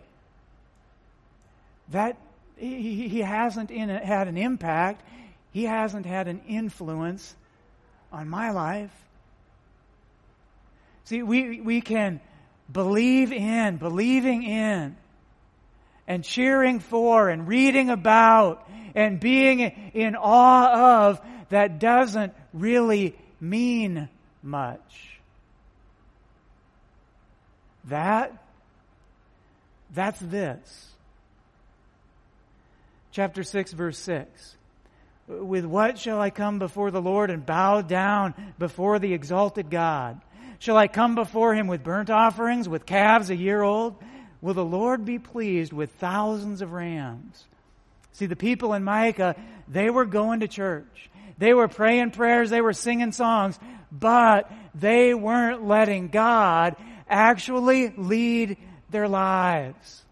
That 1.90 2.18
he, 2.58 3.08
he 3.08 3.20
hasn't 3.20 3.70
had 3.70 4.28
an 4.28 4.38
impact. 4.38 5.04
He 5.52 5.64
hasn't 5.64 6.06
had 6.06 6.28
an 6.28 6.42
influence 6.48 7.36
on 8.12 8.30
my 8.30 8.52
life. 8.52 8.92
See, 11.06 11.24
we, 11.24 11.62
we 11.62 11.82
can 11.82 12.20
believe 12.72 13.32
in, 13.32 13.78
believing 13.78 14.44
in, 14.44 14.98
and 16.08 16.24
cheering 16.24 16.80
for, 16.80 17.30
and 17.30 17.48
reading 17.48 17.90
about, 17.90 18.70
and 18.96 19.20
being 19.20 19.60
in 19.94 20.16
awe 20.16 21.08
of, 21.08 21.22
that 21.50 21.80
doesn't 21.80 22.34
really 22.54 23.16
mean 23.40 24.10
much. 24.44 25.20
That, 27.86 28.34
that's 29.94 30.20
this. 30.20 30.97
Chapter 33.18 33.42
6, 33.42 33.74
verse 33.74 33.98
6. 33.98 34.58
With 35.28 35.66
what 35.66 35.98
shall 35.98 36.22
I 36.22 36.30
come 36.30 36.60
before 36.60 36.92
the 36.92 37.02
Lord 37.02 37.32
and 37.32 37.44
bow 37.44 37.82
down 37.82 38.36
before 38.60 39.00
the 39.00 39.12
exalted 39.12 39.72
God? 39.72 40.22
Shall 40.60 40.78
I 40.78 40.88
come 40.88 41.16
before 41.16 41.56
him 41.56 41.66
with 41.66 41.84
burnt 41.84 42.12
offerings, 42.12 42.70
with 42.70 42.86
calves 42.86 43.32
a 43.32 43.36
year 43.36 43.64
old? 43.64 43.96
Will 44.40 44.54
the 44.54 44.64
Lord 44.64 45.04
be 45.04 45.18
pleased 45.18 45.74
with 45.74 45.90
thousands 45.94 46.62
of 46.62 46.74
rams? 46.74 47.44
See, 48.12 48.28
the 48.28 48.36
people 48.36 48.76
in 48.76 48.84
Micah, 48.84 49.36
they 49.68 49.90
were 49.90 50.06
going 50.06 50.42
to 50.42 50.48
church. 50.48 51.10
They 51.40 51.56
were 51.56 51.68
praying 51.68 52.12
prayers, 52.12 52.52
they 52.52 52.62
were 52.62 52.72
singing 52.72 53.14
songs, 53.14 53.58
but 53.92 54.52
they 54.76 55.16
weren't 55.16 55.66
letting 55.66 56.10
God 56.10 56.76
actually 57.10 57.92
lead 57.98 58.58
their 58.92 59.08
lives. 59.08 60.04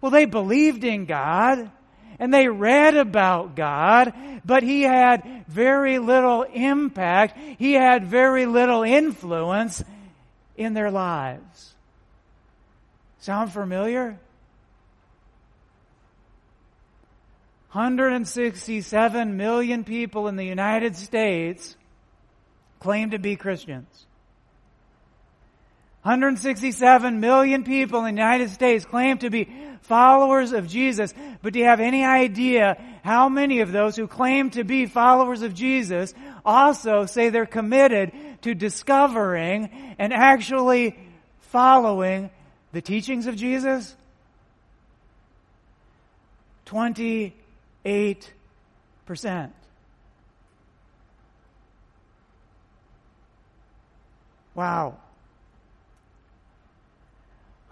Well, 0.00 0.10
they 0.10 0.24
believed 0.24 0.82
in 0.82 1.04
God 1.04 1.70
and 2.18 2.32
they 2.32 2.48
read 2.48 2.96
about 2.96 3.56
God, 3.56 4.12
but 4.44 4.62
He 4.62 4.82
had 4.82 5.44
very 5.48 5.98
little 5.98 6.42
impact. 6.42 7.36
He 7.58 7.72
had 7.74 8.06
very 8.06 8.46
little 8.46 8.82
influence 8.82 9.82
in 10.56 10.74
their 10.74 10.90
lives. 10.90 11.74
Sound 13.20 13.52
familiar? 13.52 14.18
167 17.72 19.36
million 19.36 19.84
people 19.84 20.28
in 20.28 20.36
the 20.36 20.46
United 20.46 20.96
States 20.96 21.76
claim 22.80 23.10
to 23.10 23.18
be 23.18 23.36
Christians. 23.36 24.05
167 26.06 27.18
million 27.18 27.64
people 27.64 28.04
in 28.04 28.14
the 28.14 28.20
United 28.20 28.50
States 28.50 28.84
claim 28.84 29.18
to 29.18 29.28
be 29.28 29.52
followers 29.80 30.52
of 30.52 30.68
Jesus. 30.68 31.12
But 31.42 31.52
do 31.52 31.58
you 31.58 31.64
have 31.64 31.80
any 31.80 32.04
idea 32.04 32.80
how 33.02 33.28
many 33.28 33.58
of 33.58 33.72
those 33.72 33.96
who 33.96 34.06
claim 34.06 34.50
to 34.50 34.62
be 34.62 34.86
followers 34.86 35.42
of 35.42 35.52
Jesus 35.52 36.14
also 36.44 37.06
say 37.06 37.30
they're 37.30 37.44
committed 37.44 38.12
to 38.42 38.54
discovering 38.54 39.68
and 39.98 40.12
actually 40.12 40.96
following 41.40 42.30
the 42.70 42.80
teachings 42.80 43.26
of 43.26 43.34
Jesus? 43.34 43.92
20 46.66 47.34
8%. 47.84 49.50
Wow. 54.54 54.98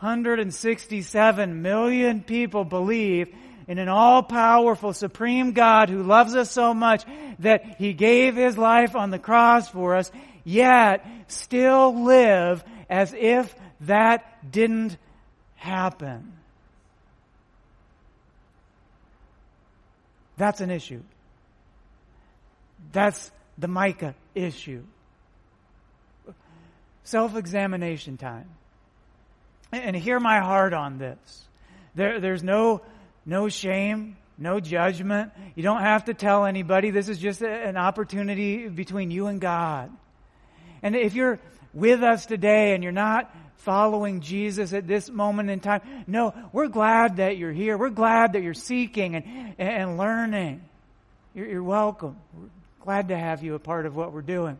167 0.01 1.63
million 1.63 2.23
people 2.23 2.65
believe 2.65 3.35
in 3.67 3.79
an 3.79 3.89
all-powerful 3.89 4.93
supreme 4.93 5.53
God 5.53 5.89
who 5.89 6.03
loves 6.03 6.35
us 6.37 6.51
so 6.51 6.75
much 6.75 7.05
that 7.39 7.77
He 7.79 7.95
gave 7.95 8.37
His 8.37 8.59
life 8.59 8.95
on 8.95 9.11
the 9.11 9.19
cross 9.19 9.69
for 9.69 9.97
us, 9.97 10.11
yet 10.45 11.07
still 11.29 12.05
live 12.05 12.63
as 12.91 13.15
if 13.17 13.55
that 13.83 14.51
didn't 14.51 14.99
happen. 15.57 16.33
That's 20.37 20.61
an 20.61 20.71
issue. 20.71 21.03
That's 22.93 23.31
the 23.57 23.69
Micah 23.69 24.15
issue. 24.35 24.83
Self 27.05 27.37
examination 27.37 28.17
time. 28.17 28.49
And 29.79 29.97
hear 29.97 30.21
my 30.21 30.41
heart 30.41 30.73
on 30.73 30.99
this. 30.99 31.47
There, 31.95 32.21
there's 32.21 32.43
no, 32.43 32.83
no 33.27 33.49
shame, 33.49 34.17
no 34.39 34.61
judgment. 34.61 35.33
You 35.55 35.63
don't 35.63 35.83
have 35.83 36.07
to 36.07 36.15
tell 36.15 36.45
anybody. 36.45 36.91
This 36.91 37.09
is 37.09 37.19
just 37.19 37.43
an 37.43 37.77
opportunity 37.77 38.69
between 38.69 39.11
you 39.11 39.27
and 39.27 39.41
God. 39.41 39.91
And 40.83 40.95
if 40.97 41.15
you're 41.15 41.41
with 41.73 42.03
us 42.03 42.27
today 42.27 42.75
and 42.75 42.83
you're 42.83 42.93
not 42.93 43.35
following 43.59 44.21
Jesus 44.21 44.73
at 44.73 44.87
this 44.87 45.09
moment 45.11 45.51
in 45.51 45.59
time. 45.61 45.81
No, 46.07 46.35
we're 46.53 46.69
glad 46.69 47.17
that 47.17 47.39
you're 47.39 47.53
here. 47.53 47.79
We're 47.79 47.91
glad 47.91 48.35
that 48.35 48.43
you're 48.43 48.55
seeking 48.55 49.17
and, 49.17 49.55
and 49.59 49.97
learning. 49.97 50.63
You're, 51.35 51.49
you're 51.49 51.63
welcome. 51.63 52.17
We're 52.35 52.49
glad 52.81 53.09
to 53.09 53.17
have 53.17 53.43
you 53.43 53.55
a 53.55 53.59
part 53.59 53.87
of 53.87 53.97
what 53.97 54.13
we're 54.13 54.23
doing. 54.23 54.59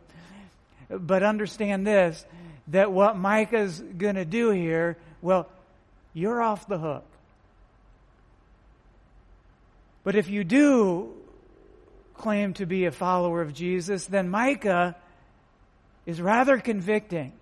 But 0.89 1.23
understand 1.23 1.85
this, 1.85 2.25
that 2.69 2.91
what 2.91 3.17
Micah's 3.17 3.79
going 3.79 4.15
to 4.15 4.25
do 4.25 4.49
here, 4.49 4.97
well, 5.21 5.47
you're 6.13 6.41
off 6.41 6.67
the 6.67 6.77
hook. 6.77 7.05
But 10.03 10.15
if 10.15 10.29
you 10.29 10.43
do 10.43 11.13
claim 12.13 12.53
to 12.53 12.65
be 12.65 12.85
a 12.85 12.91
follower 12.91 13.41
of 13.41 13.53
Jesus, 13.53 14.05
then 14.05 14.29
Micah 14.29 14.95
is 16.05 16.21
rather 16.21 16.57
convicting. 16.57 17.33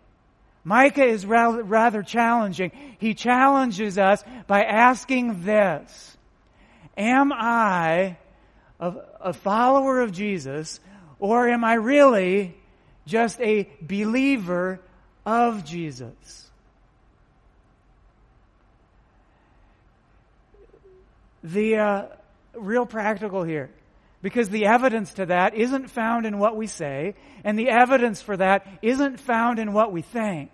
Micah 0.63 1.03
is 1.03 1.25
rather 1.25 2.03
challenging. 2.03 2.71
He 2.97 3.13
challenges 3.13 3.97
us 3.97 4.23
by 4.47 4.63
asking 4.63 5.43
this 5.43 6.17
Am 6.95 7.33
I 7.33 8.17
a, 8.79 8.93
a 9.19 9.33
follower 9.33 10.01
of 10.01 10.11
Jesus, 10.11 10.79
or 11.19 11.49
am 11.49 11.63
I 11.63 11.73
really 11.73 12.55
just 13.05 13.41
a 13.41 13.69
believer 13.81 14.79
of 15.25 15.65
Jesus? 15.65 16.49
The 21.43 21.77
uh, 21.77 22.05
real 22.53 22.85
practical 22.85 23.43
here 23.43 23.69
because 24.23 24.49
the 24.49 24.65
evidence 24.65 25.13
to 25.13 25.25
that 25.27 25.53
isn't 25.53 25.89
found 25.89 26.25
in 26.25 26.39
what 26.39 26.55
we 26.55 26.65
say, 26.65 27.13
and 27.43 27.59
the 27.59 27.69
evidence 27.69 28.21
for 28.21 28.37
that 28.37 28.65
isn't 28.81 29.19
found 29.19 29.59
in 29.59 29.73
what 29.73 29.91
we 29.91 30.01
think. 30.01 30.49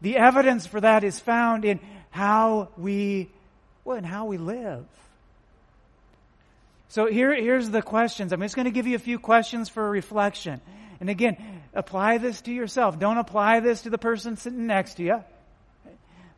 The 0.00 0.16
evidence 0.16 0.66
for 0.66 0.80
that 0.80 1.04
is 1.04 1.20
found 1.20 1.66
in 1.66 1.78
how 2.10 2.70
we, 2.76 3.30
well, 3.84 3.98
in 3.98 4.04
how 4.04 4.24
we 4.24 4.38
live. 4.38 4.86
So 6.88 7.06
here, 7.06 7.34
here's 7.34 7.68
the 7.68 7.82
questions. 7.82 8.32
I'm 8.32 8.40
just 8.40 8.56
going 8.56 8.64
to 8.64 8.70
give 8.70 8.86
you 8.86 8.96
a 8.96 8.98
few 8.98 9.18
questions 9.18 9.68
for 9.68 9.88
reflection. 9.88 10.62
And 10.98 11.10
again, 11.10 11.61
apply 11.74 12.18
this 12.18 12.40
to 12.42 12.52
yourself. 12.52 12.98
Don't 12.98 13.18
apply 13.18 13.60
this 13.60 13.82
to 13.82 13.90
the 13.90 13.98
person 13.98 14.36
sitting 14.36 14.66
next 14.66 14.94
to 14.94 15.02
you. 15.02 15.24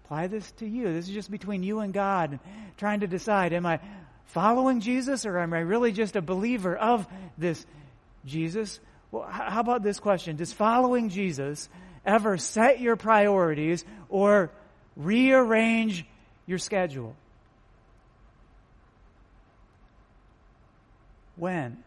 Apply 0.04 0.26
this 0.26 0.50
to 0.52 0.66
you. 0.66 0.92
This 0.92 1.08
is 1.08 1.14
just 1.14 1.30
between 1.30 1.62
you 1.62 1.80
and 1.80 1.92
God, 1.92 2.38
trying 2.76 3.00
to 3.00 3.06
decide, 3.06 3.52
am 3.52 3.64
I 3.66 3.80
following 4.26 4.80
Jesus 4.80 5.24
or 5.26 5.38
am 5.38 5.54
I 5.54 5.60
really 5.60 5.92
just 5.92 6.16
a 6.16 6.22
believer 6.22 6.76
of 6.76 7.06
this 7.38 7.64
Jesus? 8.26 8.80
Well, 9.10 9.22
how 9.22 9.60
about 9.60 9.82
this 9.82 10.00
question? 10.00 10.36
Does 10.36 10.52
following 10.52 11.08
Jesus 11.08 11.68
ever 12.04 12.36
set 12.36 12.80
your 12.80 12.96
priorities 12.96 13.84
or 14.08 14.50
rearrange 14.96 16.04
your 16.46 16.58
schedule? 16.58 17.16
When? 21.36 21.82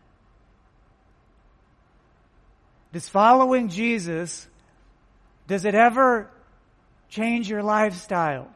Does 2.94 3.08
following 3.10 3.70
Jesus, 3.70 4.48
does 5.48 5.66
it 5.66 5.76
ever 5.76 6.30
change 7.10 7.50
your 7.50 7.64
lifestyle? 7.64 8.50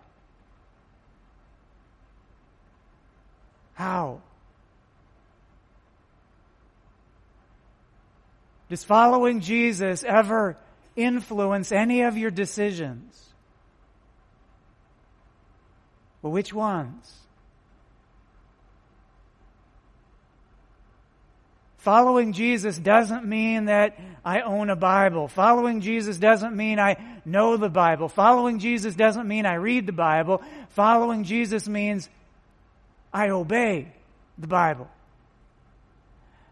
How? 3.74 4.22
Does 8.70 8.84
following 8.84 9.42
Jesus 9.42 10.04
ever 10.04 10.56
influence 10.96 11.72
any 11.72 12.04
of 12.04 12.18
your 12.18 12.32
decisions? 12.32 13.30
Well, 16.22 16.32
which 16.32 16.54
ones? 16.54 17.21
Following 21.82 22.34
Jesus 22.34 22.78
doesn't 22.78 23.26
mean 23.26 23.66
that 23.66 23.98
I 24.24 24.42
own 24.42 24.70
a 24.70 24.76
Bible. 24.76 25.28
Following 25.28 25.82
Jesus 25.82 26.18
doesn't 26.18 26.56
mean 26.56 26.80
I 26.80 26.98
know 27.26 27.58
the 27.58 27.70
Bible. 27.70 28.08
Following 28.08 28.60
Jesus 28.60 28.94
doesn't 28.94 29.28
mean 29.28 29.48
I 29.48 29.56
read 29.56 29.88
the 29.88 29.92
Bible. 29.92 30.44
Following 30.70 31.24
Jesus 31.24 31.68
means 31.68 32.08
I 33.12 33.30
obey 33.30 33.92
the 34.38 34.46
Bible. 34.46 34.88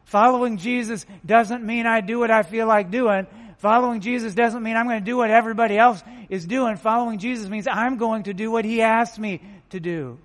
Following 0.06 0.58
Jesus 0.58 1.06
doesn't 1.24 1.64
mean 1.64 1.86
I 1.86 2.02
do 2.02 2.18
what 2.18 2.32
I 2.32 2.42
feel 2.42 2.66
like 2.66 2.90
doing. 2.90 3.28
Following 3.60 4.02
Jesus 4.02 4.34
doesn't 4.34 4.64
mean 4.64 4.76
I'm 4.76 4.88
going 4.88 5.02
to 5.02 5.06
do 5.06 5.18
what 5.18 5.30
everybody 5.30 5.78
else 5.78 6.02
is 6.30 6.48
doing. 6.48 6.76
Following 6.78 7.20
Jesus 7.20 7.48
means 7.50 7.68
I'm 7.68 7.98
going 7.98 8.24
to 8.24 8.34
do 8.34 8.50
what 8.50 8.66
He 8.66 8.82
asked 8.82 9.20
me 9.20 9.42
to 9.70 9.80
do. 9.80 10.18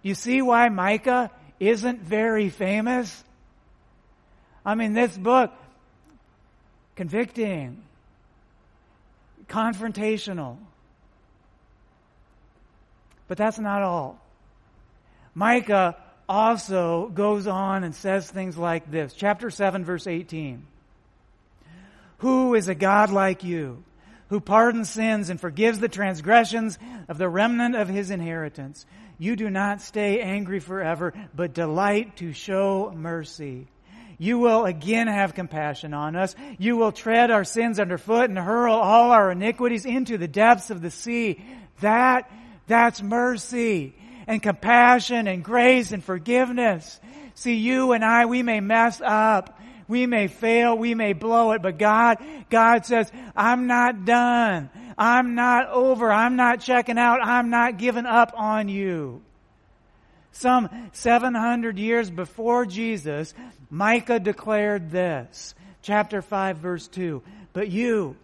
You 0.00 0.14
see 0.14 0.42
why 0.42 0.68
Micah 0.68 1.32
isn't 1.58 2.02
very 2.02 2.50
famous? 2.50 3.24
I 4.64 4.74
mean, 4.74 4.94
this 4.94 5.16
book, 5.16 5.52
convicting, 6.96 7.82
confrontational. 9.46 10.56
But 13.28 13.38
that's 13.38 13.58
not 13.58 13.82
all. 13.82 14.20
Micah 15.34 15.96
also 16.28 17.08
goes 17.08 17.46
on 17.46 17.84
and 17.84 17.94
says 17.94 18.30
things 18.30 18.56
like 18.56 18.90
this. 18.90 19.14
Chapter 19.14 19.50
7, 19.50 19.84
verse 19.84 20.06
18. 20.06 20.66
Who 22.18 22.54
is 22.54 22.68
a 22.68 22.74
God 22.74 23.10
like 23.10 23.44
you, 23.44 23.82
who 24.28 24.40
pardons 24.40 24.88
sins 24.88 25.28
and 25.28 25.40
forgives 25.40 25.78
the 25.78 25.88
transgressions 25.88 26.78
of 27.08 27.18
the 27.18 27.28
remnant 27.28 27.76
of 27.76 27.88
his 27.88 28.10
inheritance? 28.10 28.86
You 29.18 29.36
do 29.36 29.50
not 29.50 29.82
stay 29.82 30.20
angry 30.20 30.60
forever, 30.60 31.12
but 31.34 31.54
delight 31.54 32.16
to 32.18 32.32
show 32.32 32.92
mercy. 32.96 33.66
You 34.18 34.38
will 34.38 34.64
again 34.64 35.06
have 35.06 35.34
compassion 35.34 35.94
on 35.94 36.16
us. 36.16 36.34
You 36.58 36.76
will 36.76 36.92
tread 36.92 37.30
our 37.30 37.44
sins 37.44 37.80
underfoot 37.80 38.30
and 38.30 38.38
hurl 38.38 38.74
all 38.74 39.10
our 39.10 39.30
iniquities 39.30 39.86
into 39.86 40.18
the 40.18 40.28
depths 40.28 40.70
of 40.70 40.82
the 40.82 40.90
sea. 40.90 41.44
That, 41.80 42.30
that's 42.66 43.02
mercy 43.02 43.94
and 44.26 44.42
compassion 44.42 45.26
and 45.26 45.44
grace 45.44 45.92
and 45.92 46.02
forgiveness. 46.02 47.00
See, 47.34 47.56
you 47.56 47.92
and 47.92 48.04
I, 48.04 48.26
we 48.26 48.42
may 48.42 48.60
mess 48.60 49.00
up. 49.04 49.58
We 49.88 50.06
may 50.06 50.28
fail. 50.28 50.78
We 50.78 50.94
may 50.94 51.12
blow 51.12 51.52
it. 51.52 51.62
But 51.62 51.78
God, 51.78 52.18
God 52.48 52.86
says, 52.86 53.10
I'm 53.36 53.66
not 53.66 54.04
done. 54.04 54.70
I'm 54.96 55.34
not 55.34 55.68
over. 55.68 56.10
I'm 56.10 56.36
not 56.36 56.60
checking 56.60 56.98
out. 56.98 57.20
I'm 57.22 57.50
not 57.50 57.76
giving 57.76 58.06
up 58.06 58.32
on 58.36 58.68
you. 58.68 59.22
Some 60.34 60.68
700 60.92 61.78
years 61.78 62.10
before 62.10 62.66
Jesus, 62.66 63.34
Micah 63.70 64.18
declared 64.18 64.90
this. 64.90 65.54
Chapter 65.80 66.22
5 66.22 66.58
verse 66.58 66.88
2. 66.88 67.22
But 67.52 67.70
you, 67.70 68.16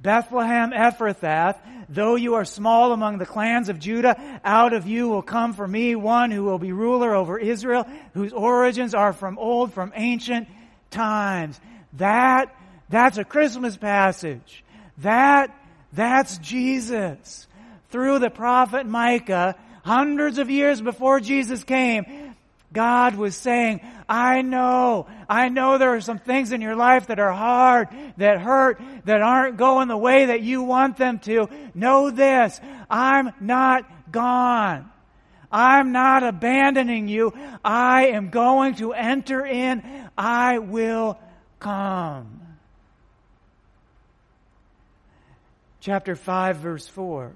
Bethlehem 0.00 0.70
Ephrathah, 0.70 1.58
though 1.88 2.14
you 2.14 2.34
are 2.34 2.44
small 2.44 2.92
among 2.92 3.18
the 3.18 3.26
clans 3.26 3.68
of 3.68 3.80
Judah, 3.80 4.40
out 4.44 4.72
of 4.72 4.86
you 4.86 5.08
will 5.08 5.22
come 5.22 5.52
for 5.52 5.66
me 5.66 5.96
one 5.96 6.30
who 6.30 6.44
will 6.44 6.58
be 6.58 6.72
ruler 6.72 7.16
over 7.16 7.36
Israel, 7.36 7.84
whose 8.14 8.32
origins 8.32 8.94
are 8.94 9.12
from 9.12 9.36
old, 9.36 9.72
from 9.72 9.92
ancient 9.96 10.46
times. 10.90 11.60
That, 11.94 12.54
that's 12.88 13.18
a 13.18 13.24
Christmas 13.24 13.76
passage. 13.76 14.62
That, 14.98 15.52
that's 15.92 16.38
Jesus. 16.38 17.48
Through 17.90 18.20
the 18.20 18.30
prophet 18.30 18.86
Micah, 18.86 19.56
hundreds 19.84 20.38
of 20.38 20.50
years 20.50 20.80
before 20.80 21.20
Jesus 21.20 21.64
came, 21.64 22.34
God 22.72 23.16
was 23.16 23.34
saying, 23.34 23.80
I 24.08 24.42
know, 24.42 25.06
I 25.28 25.48
know 25.48 25.78
there 25.78 25.94
are 25.94 26.00
some 26.00 26.18
things 26.18 26.52
in 26.52 26.60
your 26.60 26.76
life 26.76 27.08
that 27.08 27.18
are 27.18 27.32
hard, 27.32 27.88
that 28.16 28.40
hurt, 28.40 28.80
that 29.04 29.22
aren't 29.22 29.56
going 29.56 29.88
the 29.88 29.96
way 29.96 30.26
that 30.26 30.42
you 30.42 30.62
want 30.62 30.96
them 30.96 31.18
to. 31.20 31.48
Know 31.74 32.10
this, 32.10 32.60
I'm 32.88 33.32
not 33.40 34.12
gone. 34.12 34.90
I'm 35.52 35.90
not 35.90 36.22
abandoning 36.22 37.08
you. 37.08 37.32
I 37.64 38.08
am 38.08 38.30
going 38.30 38.76
to 38.76 38.92
enter 38.92 39.44
in. 39.44 39.82
I 40.16 40.58
will 40.58 41.18
come. 41.58 42.40
Chapter 45.80 46.14
5 46.14 46.56
verse 46.58 46.86
4. 46.86 47.32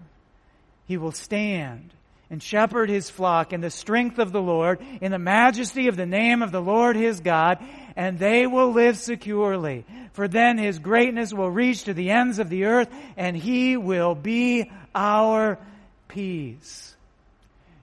He 0.87 0.97
will 0.97 1.13
stand 1.13 1.93
and 2.35 2.43
shepherd 2.43 2.91
his 2.91 3.09
flock 3.09 3.53
in 3.53 3.61
the 3.61 3.71
strength 3.71 4.19
of 4.19 4.33
the 4.33 4.43
Lord, 4.43 4.81
in 5.01 5.13
the 5.13 5.21
majesty 5.21 5.87
of 5.87 5.95
the 5.95 6.05
name 6.05 6.43
of 6.43 6.51
the 6.51 6.61
Lord 6.61 6.97
his 6.97 7.21
God, 7.21 7.65
and 7.95 8.19
they 8.19 8.45
will 8.45 8.73
live 8.73 8.99
securely. 8.99 9.87
For 10.15 10.27
then 10.27 10.59
his 10.59 10.81
greatness 10.81 11.33
will 11.33 11.49
reach 11.49 11.85
to 11.85 11.95
the 11.95 12.11
ends 12.11 12.41
of 12.41 12.49
the 12.49 12.65
earth, 12.65 12.89
and 13.17 13.37
he 13.37 13.77
will 13.77 14.17
be 14.17 14.69
our 14.97 15.61
peace. 16.09 16.97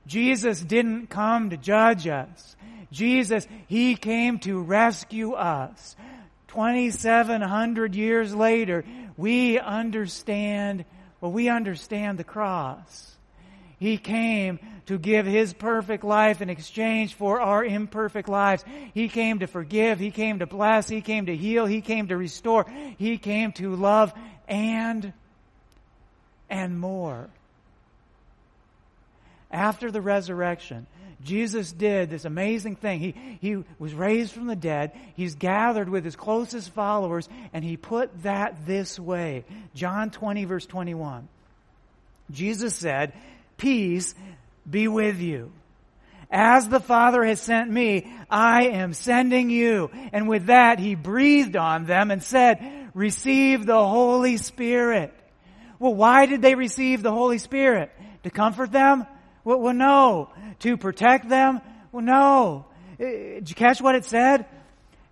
Jesus 0.06 0.60
didn't 0.60 1.08
come 1.08 1.52
to 1.52 1.58
judge 1.58 2.06
us. 2.06 2.58
Jesus, 2.92 3.48
he 3.68 3.96
came 3.96 4.38
to 4.40 4.60
rescue 4.60 5.32
us. 5.32 5.96
2700 6.50 7.96
years 7.96 8.36
later, 8.36 8.84
we 9.16 9.60
understand, 9.60 10.84
well, 11.22 11.32
we 11.32 11.48
understand 11.48 12.20
the 12.20 12.26
cross. 12.26 13.12
He 13.82 13.98
came 13.98 14.60
to 14.86 15.00
give 15.00 15.26
His 15.26 15.54
perfect 15.54 16.04
life 16.04 16.39
in 16.39 16.52
exchange 16.52 17.15
for 17.15 17.41
our 17.41 17.65
imperfect 17.65 18.30
lives. 18.30 18.63
He 18.94 19.10
came 19.10 19.39
to 19.39 19.48
forgive. 19.48 19.98
He 19.98 20.12
came 20.12 20.38
to 20.38 20.46
bless. 20.46 20.88
He 20.88 21.02
came 21.02 21.26
to 21.26 21.36
heal. 21.36 21.65
He 21.65 21.82
came 21.82 22.08
to 22.10 22.15
restore. 22.15 22.67
He 23.00 23.17
came 23.17 23.54
to 23.54 23.76
love 23.76 24.13
and, 24.48 25.12
and 26.48 26.80
more. 26.80 27.28
After 29.50 29.89
the 29.89 30.00
resurrection, 30.00 30.86
Jesus 31.24 31.72
did 31.72 32.12
this 32.12 32.26
amazing 32.26 32.76
thing. 32.76 33.00
He, 33.00 33.15
he 33.41 33.63
was 33.80 33.96
raised 33.96 34.32
from 34.32 34.46
the 34.46 34.56
dead. 34.56 34.91
He's 35.15 35.34
gathered 35.34 35.89
with 35.89 36.06
his 36.06 36.15
closest 36.15 36.70
followers, 36.70 37.28
and 37.52 37.63
he 37.63 37.78
put 37.78 38.22
that 38.22 38.67
this 38.67 39.00
way. 39.00 39.44
John 39.74 40.12
20, 40.12 40.46
verse 40.46 40.67
21. 40.67 41.28
Jesus 42.30 42.76
said, 42.76 43.13
peace 43.62 44.13
be 44.69 44.88
with 44.88 45.19
you. 45.19 45.52
As 46.30 46.67
the 46.67 46.80
Father 46.80 47.24
has 47.24 47.41
sent 47.41 47.69
me, 47.69 48.12
I 48.30 48.67
am 48.67 48.93
sending 48.93 49.50
you. 49.50 49.91
And 50.13 50.28
with 50.28 50.47
that, 50.47 50.80
he 50.80 50.95
breathed 50.95 51.56
on 51.56 51.86
them 51.86 52.10
and 52.10 52.24
said, 52.24 52.89
receive 52.93 53.65
the 53.65 53.86
Holy 53.86 54.38
Spirit. 54.38 55.13
Well, 55.78 55.93
why 55.93 56.26
did 56.26 56.41
they 56.41 56.56
receive 56.56 57.04
the 57.04 57.12
Holy 57.12 57.38
Spirit? 57.38 57.91
To 58.24 58.30
comfort 58.30 58.71
them? 58.71 59.06
Well, 59.43 59.60
well 59.60 59.74
no. 59.74 60.30
To 60.60 60.78
protect 60.78 61.28
them? 61.28 61.62
Well, 61.91 62.04
no. 62.04 62.65
Uh, 63.00 63.04
did 63.04 63.50
you 63.50 63.56
catch 63.56 63.82
what 63.82 63.95
it 63.95 64.06
said? 64.06 64.45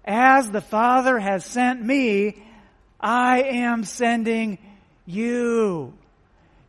As 0.06 0.50
the 0.50 0.62
Father 0.62 1.20
has 1.20 1.44
sent 1.44 1.84
me, 1.84 2.44
I 3.00 3.42
am 3.42 3.84
sending 3.84 4.58
you. 5.06 5.94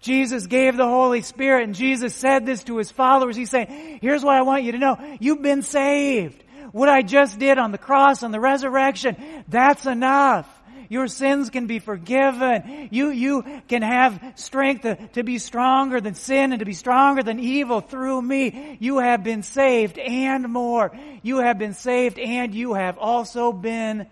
Jesus 0.00 0.46
gave 0.46 0.76
the 0.76 0.88
Holy 0.88 1.22
Spirit 1.22 1.64
and 1.64 1.74
Jesus 1.74 2.14
said 2.14 2.46
this 2.46 2.64
to 2.64 2.78
his 2.78 2.90
followers. 2.90 3.36
He's 3.36 3.50
saying, 3.50 3.98
here's 4.00 4.24
what 4.24 4.34
I 4.34 4.42
want 4.42 4.64
you 4.64 4.72
to 4.72 4.78
know. 4.78 5.16
You've 5.20 5.42
been 5.42 5.62
saved. 5.62 6.42
What 6.72 6.88
I 6.88 7.02
just 7.02 7.38
did 7.38 7.58
on 7.58 7.72
the 7.72 7.78
cross, 7.78 8.22
on 8.22 8.30
the 8.30 8.40
resurrection, 8.40 9.16
that's 9.48 9.86
enough. 9.86 10.48
Your 10.88 11.06
sins 11.06 11.50
can 11.50 11.66
be 11.66 11.78
forgiven. 11.78 12.88
You, 12.90 13.10
you 13.10 13.44
can 13.68 13.82
have 13.82 14.20
strength 14.34 14.82
to, 14.82 14.96
to 15.08 15.22
be 15.22 15.38
stronger 15.38 16.00
than 16.00 16.16
sin 16.16 16.52
and 16.52 16.58
to 16.58 16.64
be 16.64 16.72
stronger 16.72 17.22
than 17.22 17.38
evil 17.38 17.80
through 17.80 18.20
me. 18.20 18.76
You 18.80 18.98
have 18.98 19.22
been 19.22 19.44
saved 19.44 19.98
and 19.98 20.48
more. 20.48 20.90
You 21.22 21.38
have 21.38 21.58
been 21.58 21.74
saved 21.74 22.18
and 22.18 22.52
you 22.52 22.74
have 22.74 22.98
also 22.98 23.52
been 23.52 24.08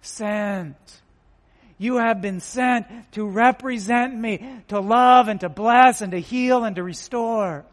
sent. 0.00 0.99
You 1.80 1.96
have 1.96 2.20
been 2.20 2.40
sent 2.40 2.86
to 3.12 3.26
represent 3.26 4.14
me, 4.14 4.46
to 4.68 4.80
love 4.80 5.28
and 5.28 5.40
to 5.40 5.48
bless 5.48 6.02
and 6.02 6.12
to 6.12 6.20
heal 6.20 6.64
and 6.64 6.76
to 6.76 6.82
restore. 6.82 7.64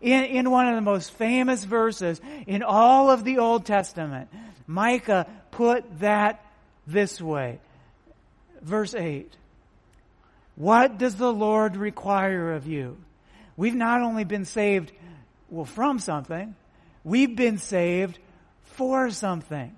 In, 0.00 0.24
in 0.24 0.50
one 0.50 0.68
of 0.68 0.74
the 0.74 0.80
most 0.80 1.12
famous 1.12 1.62
verses 1.62 2.18
in 2.46 2.62
all 2.62 3.10
of 3.10 3.24
the 3.24 3.36
Old 3.36 3.66
Testament, 3.66 4.30
Micah 4.66 5.26
put 5.50 6.00
that 6.00 6.42
this 6.86 7.20
way. 7.20 7.58
Verse 8.62 8.94
8. 8.94 9.30
What 10.54 10.96
does 10.96 11.16
the 11.16 11.30
Lord 11.30 11.76
require 11.76 12.54
of 12.54 12.66
you? 12.66 12.96
We've 13.54 13.74
not 13.74 14.00
only 14.00 14.24
been 14.24 14.46
saved, 14.46 14.92
well, 15.50 15.66
from 15.66 15.98
something, 15.98 16.54
we've 17.04 17.36
been 17.36 17.58
saved 17.58 18.18
for 18.62 19.10
something. 19.10 19.76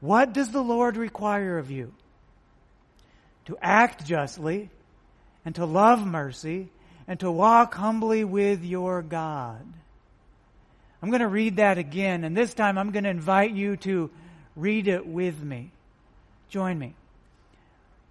What 0.00 0.32
does 0.32 0.52
the 0.52 0.62
Lord 0.62 0.96
require 0.96 1.58
of 1.58 1.70
you? 1.70 1.92
To 3.46 3.58
act 3.60 4.06
justly, 4.06 4.70
and 5.44 5.54
to 5.56 5.64
love 5.64 6.06
mercy, 6.06 6.68
and 7.08 7.18
to 7.20 7.30
walk 7.30 7.74
humbly 7.74 8.24
with 8.24 8.64
your 8.64 9.02
God. 9.02 9.66
I'm 11.02 11.10
going 11.10 11.20
to 11.20 11.28
read 11.28 11.56
that 11.56 11.78
again, 11.78 12.22
and 12.22 12.36
this 12.36 12.54
time 12.54 12.78
I'm 12.78 12.92
going 12.92 13.04
to 13.04 13.10
invite 13.10 13.50
you 13.50 13.76
to 13.78 14.10
read 14.54 14.86
it 14.86 15.04
with 15.06 15.42
me. 15.42 15.72
Join 16.48 16.78
me. 16.78 16.94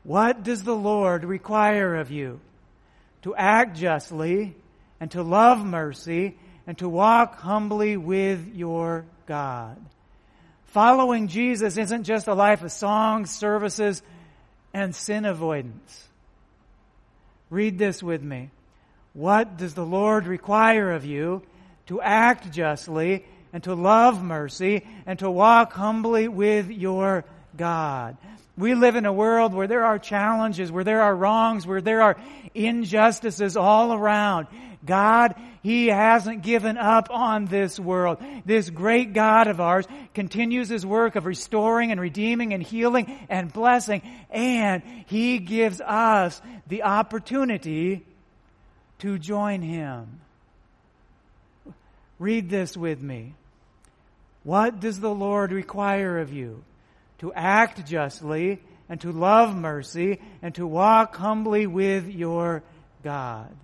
What 0.03 0.43
does 0.43 0.63
the 0.63 0.75
Lord 0.75 1.23
require 1.23 1.95
of 1.95 2.11
you? 2.11 2.41
To 3.21 3.35
act 3.35 3.77
justly, 3.77 4.55
and 4.99 5.09
to 5.11 5.23
love 5.23 5.63
mercy, 5.63 6.37
and 6.67 6.77
to 6.79 6.89
walk 6.89 7.39
humbly 7.39 7.95
with 7.95 8.53
your 8.55 9.05
God. 9.25 9.77
Following 10.65 11.27
Jesus 11.27 11.77
isn't 11.77 12.03
just 12.03 12.27
a 12.27 12.33
life 12.33 12.63
of 12.63 12.71
songs, 12.71 13.29
services, 13.29 14.01
and 14.73 14.95
sin 14.95 15.25
avoidance. 15.25 16.07
Read 17.49 17.77
this 17.77 18.01
with 18.01 18.21
me. 18.21 18.49
What 19.13 19.57
does 19.57 19.73
the 19.73 19.85
Lord 19.85 20.25
require 20.25 20.91
of 20.91 21.05
you? 21.05 21.43
To 21.87 22.01
act 22.01 22.51
justly, 22.51 23.25
and 23.51 23.61
to 23.63 23.75
love 23.75 24.23
mercy, 24.23 24.87
and 25.05 25.19
to 25.19 25.29
walk 25.29 25.73
humbly 25.73 26.29
with 26.29 26.69
your 26.69 27.25
God. 27.57 28.15
We 28.57 28.75
live 28.75 28.95
in 28.95 29.05
a 29.05 29.11
world 29.13 29.53
where 29.53 29.67
there 29.67 29.83
are 29.83 29.99
challenges, 29.99 30.71
where 30.71 30.83
there 30.83 31.01
are 31.01 31.15
wrongs, 31.15 31.67
where 31.67 31.81
there 31.81 32.01
are 32.01 32.17
injustices 32.53 33.57
all 33.57 33.93
around. 33.93 34.47
God, 34.85 35.35
He 35.61 35.87
hasn't 35.87 36.41
given 36.43 36.77
up 36.77 37.09
on 37.11 37.45
this 37.45 37.79
world. 37.79 38.17
This 38.45 38.69
great 38.69 39.13
God 39.13 39.47
of 39.47 39.61
ours 39.61 39.85
continues 40.13 40.69
His 40.69 40.85
work 40.85 41.15
of 41.15 41.25
restoring 41.25 41.91
and 41.91 42.01
redeeming 42.01 42.53
and 42.53 42.63
healing 42.63 43.25
and 43.29 43.51
blessing, 43.51 44.01
and 44.29 44.83
He 45.07 45.39
gives 45.39 45.81
us 45.81 46.41
the 46.67 46.83
opportunity 46.83 48.05
to 48.99 49.17
join 49.17 49.61
Him. 49.61 50.21
Read 52.19 52.49
this 52.49 52.77
with 52.77 53.01
me. 53.01 53.33
What 54.43 54.79
does 54.79 54.99
the 54.99 55.13
Lord 55.13 55.51
require 55.51 56.19
of 56.19 56.33
you? 56.33 56.63
To 57.19 57.31
act 57.33 57.85
justly 57.85 58.61
and 58.89 58.99
to 59.01 59.11
love 59.11 59.55
mercy 59.55 60.19
and 60.41 60.53
to 60.55 60.65
walk 60.65 61.15
humbly 61.15 61.67
with 61.67 62.07
your 62.07 62.63
God. 63.03 63.55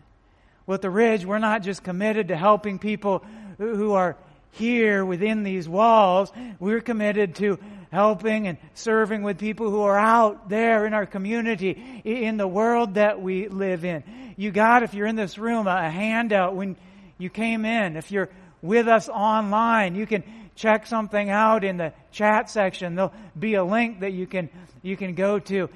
At 0.69 0.81
the 0.81 0.89
Ridge, 0.89 1.25
we're 1.25 1.39
not 1.39 1.63
just 1.63 1.81
committed 1.81 2.27
to 2.27 2.35
helping 2.35 2.77
people 2.77 3.23
who 3.57 3.93
are 3.93 4.17
here 4.51 5.05
within 5.05 5.43
these 5.43 5.67
walls. 5.67 6.31
We're 6.59 6.81
committed 6.81 7.35
to 7.35 7.57
helping 7.89 8.47
and 8.47 8.57
serving 8.73 9.23
with 9.23 9.37
people 9.37 9.69
who 9.69 9.81
are 9.81 9.97
out 9.97 10.49
there 10.49 10.85
in 10.85 10.93
our 10.93 11.05
community, 11.05 12.01
in 12.03 12.35
the 12.35 12.47
world 12.47 12.95
that 12.95 13.21
we 13.21 13.47
live 13.47 13.85
in. 13.85 14.03
You 14.35 14.51
got, 14.51 14.83
if 14.83 14.93
you're 14.93 15.07
in 15.07 15.15
this 15.15 15.37
room, 15.37 15.67
a 15.67 15.89
handout 15.89 16.55
when 16.55 16.75
you 17.17 17.29
came 17.29 17.63
in. 17.63 17.95
If 17.95 18.11
you're 18.11 18.29
with 18.61 18.89
us 18.89 19.07
online, 19.07 19.95
you 19.95 20.05
can 20.05 20.23
check 20.55 20.85
something 20.85 21.29
out 21.29 21.63
in 21.63 21.77
the 21.77 21.93
chat 22.11 22.49
section. 22.49 22.95
There'll 22.95 23.13
be 23.39 23.53
a 23.53 23.63
link 23.63 24.01
that 24.01 24.11
you 24.11 24.27
can, 24.27 24.49
you 24.81 24.97
can 24.97 25.15
go 25.15 25.39
to. 25.39 25.69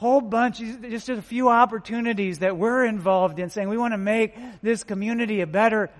Whole 0.00 0.22
bunch, 0.22 0.62
just 0.80 1.10
a 1.10 1.20
few 1.20 1.50
opportunities 1.50 2.38
that 2.38 2.56
we're 2.56 2.86
involved 2.86 3.38
in 3.38 3.50
saying 3.50 3.68
we 3.68 3.76
want 3.76 3.92
to 3.92 3.98
make 3.98 4.34
this 4.62 4.82
community 4.82 5.42
a 5.42 5.46
better, 5.46 5.90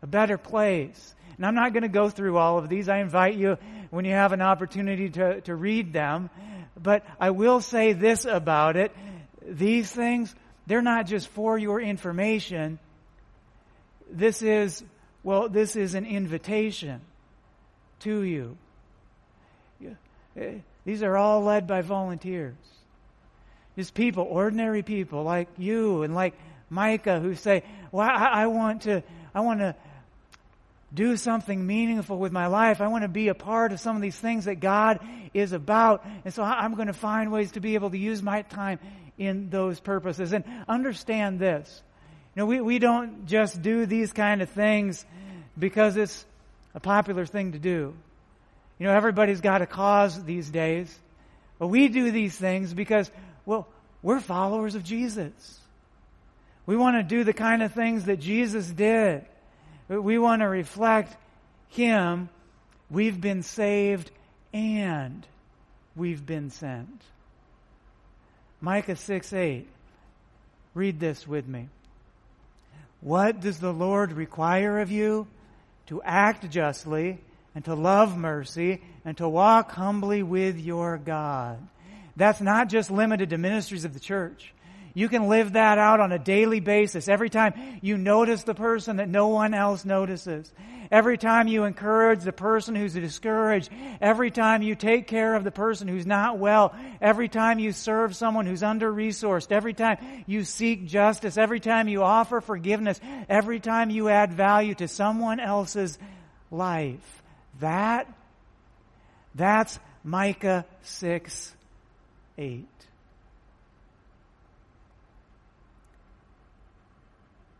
a 0.00 0.06
better 0.06 0.38
place. 0.38 1.14
And 1.36 1.44
I'm 1.44 1.54
not 1.54 1.74
going 1.74 1.82
to 1.82 1.90
go 1.90 2.08
through 2.08 2.38
all 2.38 2.56
of 2.56 2.70
these. 2.70 2.88
I 2.88 3.00
invite 3.00 3.34
you 3.34 3.58
when 3.90 4.06
you 4.06 4.12
have 4.12 4.32
an 4.32 4.40
opportunity 4.40 5.10
to, 5.10 5.42
to 5.42 5.54
read 5.54 5.92
them. 5.92 6.30
But 6.82 7.04
I 7.20 7.32
will 7.32 7.60
say 7.60 7.92
this 7.92 8.24
about 8.24 8.76
it. 8.76 8.92
These 9.46 9.92
things, 9.92 10.34
they're 10.66 10.80
not 10.80 11.06
just 11.06 11.28
for 11.28 11.58
your 11.58 11.82
information. 11.82 12.78
This 14.10 14.40
is, 14.40 14.82
well, 15.22 15.50
this 15.50 15.76
is 15.76 15.94
an 15.94 16.06
invitation 16.06 17.02
to 18.00 18.22
you. 18.22 18.56
Eh, 20.34 20.54
these 20.86 21.02
are 21.02 21.18
all 21.18 21.42
led 21.42 21.66
by 21.66 21.82
volunteers. 21.82 22.54
Just 23.76 23.94
people, 23.94 24.24
ordinary 24.28 24.82
people 24.82 25.24
like 25.24 25.48
you 25.58 26.02
and 26.02 26.14
like 26.14 26.34
Micah 26.70 27.20
who 27.20 27.34
say, 27.34 27.64
well, 27.92 28.08
I, 28.08 28.42
I 28.42 28.46
want 28.46 28.82
to, 28.82 29.02
I 29.34 29.40
want 29.40 29.60
to 29.60 29.74
do 30.92 31.16
something 31.16 31.66
meaningful 31.66 32.18
with 32.18 32.32
my 32.32 32.46
life. 32.46 32.80
I 32.80 32.86
want 32.86 33.02
to 33.02 33.08
be 33.08 33.28
a 33.28 33.34
part 33.34 33.72
of 33.72 33.80
some 33.80 33.96
of 33.96 34.02
these 34.02 34.18
things 34.18 34.44
that 34.44 34.60
God 34.60 35.00
is 35.32 35.52
about. 35.52 36.04
And 36.24 36.32
so 36.32 36.42
I'm 36.42 36.74
going 36.74 36.86
to 36.86 36.92
find 36.92 37.32
ways 37.32 37.52
to 37.52 37.60
be 37.60 37.74
able 37.74 37.90
to 37.90 37.98
use 37.98 38.22
my 38.22 38.42
time 38.42 38.78
in 39.18 39.50
those 39.50 39.80
purposes. 39.80 40.32
And 40.32 40.44
understand 40.68 41.40
this. 41.40 41.82
You 42.34 42.40
know, 42.40 42.46
we, 42.46 42.60
we 42.60 42.78
don't 42.78 43.26
just 43.26 43.60
do 43.60 43.86
these 43.86 44.12
kind 44.12 44.42
of 44.42 44.50
things 44.50 45.04
because 45.58 45.96
it's 45.96 46.24
a 46.74 46.80
popular 46.80 47.26
thing 47.26 47.52
to 47.52 47.58
do. 47.58 47.94
You 48.78 48.86
know, 48.86 48.92
everybody's 48.92 49.40
got 49.40 49.62
a 49.62 49.66
cause 49.66 50.22
these 50.24 50.50
days. 50.50 50.96
But 51.58 51.68
we 51.68 51.88
do 51.88 52.10
these 52.10 52.36
things 52.36 52.74
because, 52.74 53.10
well, 53.46 53.68
we're 54.02 54.20
followers 54.20 54.74
of 54.74 54.84
Jesus. 54.84 55.60
We 56.66 56.76
want 56.76 56.96
to 56.96 57.02
do 57.02 57.24
the 57.24 57.32
kind 57.32 57.62
of 57.62 57.72
things 57.72 58.04
that 58.04 58.20
Jesus 58.20 58.66
did. 58.68 59.24
We 59.88 60.18
want 60.18 60.40
to 60.40 60.48
reflect 60.48 61.16
Him. 61.68 62.28
We've 62.90 63.20
been 63.20 63.42
saved 63.42 64.10
and 64.52 65.26
we've 65.96 66.24
been 66.24 66.50
sent. 66.50 67.02
Micah 68.60 68.96
6 68.96 69.32
8. 69.32 69.66
Read 70.74 71.00
this 71.00 71.26
with 71.26 71.46
me. 71.46 71.68
What 73.00 73.40
does 73.40 73.58
the 73.58 73.72
Lord 73.72 74.12
require 74.12 74.80
of 74.80 74.90
you? 74.90 75.26
To 75.88 76.00
act 76.02 76.48
justly 76.50 77.18
and 77.54 77.64
to 77.66 77.74
love 77.74 78.16
mercy 78.16 78.80
and 79.04 79.16
to 79.18 79.28
walk 79.28 79.72
humbly 79.72 80.22
with 80.22 80.58
your 80.58 80.96
God. 80.96 81.58
That's 82.16 82.40
not 82.40 82.68
just 82.68 82.90
limited 82.90 83.30
to 83.30 83.38
ministries 83.38 83.84
of 83.84 83.94
the 83.94 84.00
church. 84.00 84.54
You 84.96 85.08
can 85.08 85.28
live 85.28 85.54
that 85.54 85.76
out 85.76 85.98
on 85.98 86.12
a 86.12 86.18
daily 86.20 86.60
basis. 86.60 87.08
Every 87.08 87.28
time 87.28 87.80
you 87.82 87.98
notice 87.98 88.44
the 88.44 88.54
person 88.54 88.96
that 88.96 89.08
no 89.08 89.28
one 89.28 89.52
else 89.52 89.84
notices. 89.84 90.52
Every 90.88 91.18
time 91.18 91.48
you 91.48 91.64
encourage 91.64 92.20
the 92.20 92.32
person 92.32 92.76
who's 92.76 92.94
discouraged. 92.94 93.70
Every 94.00 94.30
time 94.30 94.62
you 94.62 94.76
take 94.76 95.08
care 95.08 95.34
of 95.34 95.42
the 95.42 95.50
person 95.50 95.88
who's 95.88 96.06
not 96.06 96.38
well. 96.38 96.72
Every 97.00 97.28
time 97.28 97.58
you 97.58 97.72
serve 97.72 98.14
someone 98.14 98.46
who's 98.46 98.62
under 98.62 98.92
resourced. 98.92 99.50
Every 99.50 99.74
time 99.74 99.98
you 100.26 100.44
seek 100.44 100.86
justice. 100.86 101.36
Every 101.36 101.58
time 101.58 101.88
you 101.88 102.04
offer 102.04 102.40
forgiveness. 102.40 103.00
Every 103.28 103.58
time 103.58 103.90
you 103.90 104.08
add 104.08 104.32
value 104.32 104.76
to 104.76 104.86
someone 104.86 105.40
else's 105.40 105.98
life. 106.52 107.22
That, 107.58 108.06
that's 109.34 109.80
Micah 110.04 110.66
6 110.82 111.52
8. 112.36 112.66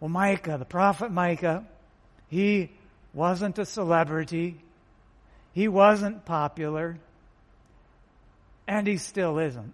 Well, 0.01 0.09
Micah, 0.09 0.57
the 0.59 0.65
prophet 0.65 1.11
Micah, 1.11 1.65
he 2.29 2.71
wasn't 3.15 3.59
a 3.59 3.65
celebrity. 3.65 4.57
He 5.53 5.69
wasn't 5.69 6.25
popular. 6.25 6.99
And 8.67 8.87
he 8.87 8.97
still 8.97 9.39
isn't. 9.39 9.73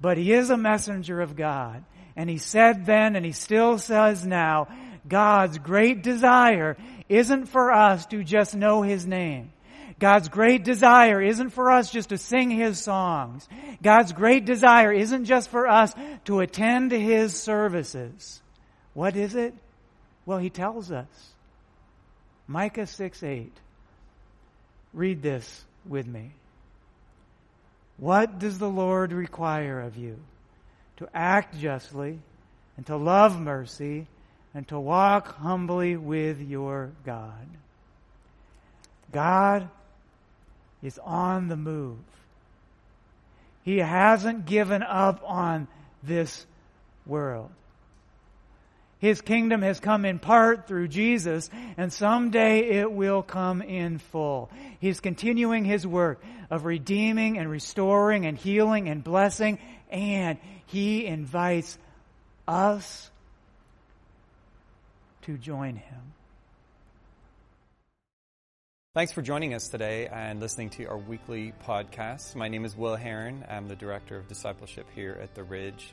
But 0.00 0.18
he 0.18 0.32
is 0.32 0.50
a 0.50 0.56
messenger 0.56 1.20
of 1.20 1.36
God. 1.36 1.84
And 2.16 2.30
he 2.30 2.38
said 2.38 2.86
then, 2.86 3.14
and 3.14 3.24
he 3.24 3.32
still 3.32 3.78
says 3.78 4.24
now, 4.26 4.68
God's 5.06 5.58
great 5.58 6.02
desire 6.02 6.76
isn't 7.08 7.46
for 7.46 7.70
us 7.70 8.06
to 8.06 8.24
just 8.24 8.54
know 8.54 8.82
his 8.82 9.06
name. 9.06 9.52
God's 9.98 10.28
great 10.28 10.62
desire 10.62 11.22
isn't 11.22 11.50
for 11.50 11.70
us 11.70 11.90
just 11.90 12.10
to 12.10 12.18
sing 12.18 12.50
His 12.50 12.78
songs. 12.82 13.48
God's 13.82 14.12
great 14.12 14.44
desire 14.44 14.92
isn't 14.92 15.24
just 15.24 15.48
for 15.48 15.66
us 15.66 15.94
to 16.26 16.40
attend 16.40 16.92
His 16.92 17.34
services. 17.34 18.42
What 18.92 19.16
is 19.16 19.34
it? 19.34 19.54
Well, 20.26 20.38
he 20.38 20.50
tells 20.50 20.90
us. 20.90 21.06
Micah 22.48 22.86
6 22.86 23.22
8. 23.22 23.52
Read 24.92 25.22
this 25.22 25.64
with 25.86 26.06
me. 26.06 26.32
What 27.96 28.38
does 28.38 28.58
the 28.58 28.68
Lord 28.68 29.12
require 29.12 29.80
of 29.80 29.96
you? 29.96 30.18
To 30.98 31.08
act 31.14 31.58
justly, 31.58 32.18
and 32.76 32.86
to 32.86 32.96
love 32.96 33.40
mercy, 33.40 34.06
and 34.54 34.66
to 34.68 34.78
walk 34.78 35.36
humbly 35.36 35.96
with 35.96 36.40
your 36.40 36.90
God. 37.04 37.46
God 39.12 39.68
is 40.82 40.98
on 41.04 41.48
the 41.48 41.56
move. 41.56 41.98
He 43.64 43.78
hasn't 43.78 44.46
given 44.46 44.82
up 44.82 45.22
on 45.26 45.68
this 46.02 46.46
world. 47.06 47.50
His 48.98 49.20
kingdom 49.20 49.62
has 49.62 49.78
come 49.78 50.04
in 50.04 50.18
part 50.18 50.66
through 50.66 50.88
Jesus, 50.88 51.50
and 51.76 51.92
someday 51.92 52.78
it 52.78 52.90
will 52.90 53.22
come 53.22 53.60
in 53.60 53.98
full. 53.98 54.50
He's 54.80 55.00
continuing 55.00 55.64
his 55.64 55.86
work 55.86 56.22
of 56.50 56.64
redeeming 56.64 57.38
and 57.38 57.50
restoring 57.50 58.24
and 58.24 58.38
healing 58.38 58.88
and 58.88 59.04
blessing, 59.04 59.58
and 59.90 60.38
he 60.66 61.04
invites 61.04 61.76
us 62.48 63.10
to 65.22 65.36
join 65.36 65.76
him. 65.76 66.12
Thanks 68.96 69.12
for 69.12 69.20
joining 69.20 69.52
us 69.52 69.68
today 69.68 70.06
and 70.06 70.40
listening 70.40 70.70
to 70.70 70.86
our 70.86 70.96
weekly 70.96 71.52
podcast. 71.66 72.34
My 72.34 72.48
name 72.48 72.64
is 72.64 72.74
Will 72.74 72.96
Heron. 72.96 73.44
I'm 73.46 73.68
the 73.68 73.76
Director 73.76 74.16
of 74.16 74.26
Discipleship 74.26 74.86
here 74.94 75.18
at 75.22 75.34
The 75.34 75.44
Ridge. 75.44 75.92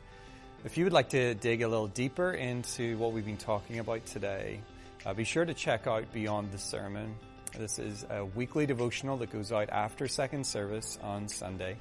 If 0.63 0.77
you 0.77 0.85
would 0.85 0.93
like 0.93 1.09
to 1.09 1.33
dig 1.35 1.63
a 1.63 1.67
little 1.67 1.89
deeper 1.89 2.31
into 2.31 2.97
what 2.97 3.11
we've 3.11 3.25
been 3.25 3.35
talking 3.35 3.79
about 3.79 4.05
today, 4.05 4.61
uh, 5.05 5.13
be 5.13 5.25
sure 5.25 5.43
to 5.43 5.53
check 5.53 5.85
out 5.85 6.13
Beyond 6.13 6.53
the 6.53 6.57
Sermon. 6.57 7.13
This 7.57 7.77
is 7.77 8.05
a 8.09 8.23
weekly 8.23 8.65
devotional 8.65 9.17
that 9.17 9.33
goes 9.33 9.51
out 9.51 9.69
after 9.69 10.07
second 10.07 10.45
service 10.45 10.97
on 11.03 11.27
Sunday. 11.27 11.75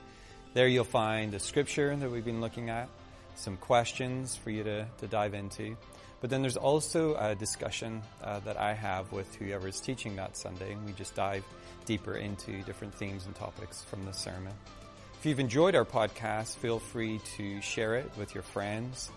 There 0.55 0.67
you'll 0.67 0.83
find 0.83 1.35
a 1.35 1.39
scripture 1.39 1.95
that 1.95 2.11
we've 2.11 2.25
been 2.25 2.41
looking 2.41 2.69
at, 2.69 2.89
some 3.37 3.59
questions 3.59 4.35
for 4.35 4.51
you 4.51 4.65
to, 4.65 4.87
to 4.99 5.07
dive 5.07 5.35
into. 5.35 5.77
But 6.23 6.31
then 6.31 6.41
there's 6.41 6.57
also 6.57 7.17
a 7.17 7.35
discussion 7.35 8.01
uh, 8.23 8.39
that 8.41 8.57
I 8.57 8.75
have 8.75 9.11
with 9.11 9.35
whoever 9.35 9.67
is 9.67 9.81
teaching 9.81 10.15
that 10.17 10.37
Sunday, 10.37 10.73
and 10.73 10.87
we 10.87 10.93
just 10.93 11.17
dive 11.17 11.45
deeper 11.85 12.15
into 12.15 12.63
different 12.63 12.95
themes 12.95 13.27
and 13.27 13.35
topics 13.35 13.83
from 13.83 14.07
the 14.07 14.13
sermon. 14.13 14.53
If 15.19 15.27
you've 15.27 15.41
enjoyed 15.41 15.75
our 15.75 15.85
podcast, 15.85 16.57
feel 16.59 16.79
free 16.79 17.21
to 17.37 17.61
share 17.61 17.97
it 17.97 18.09
with 18.17 18.35
your 18.35 18.45
friends, 18.45 19.11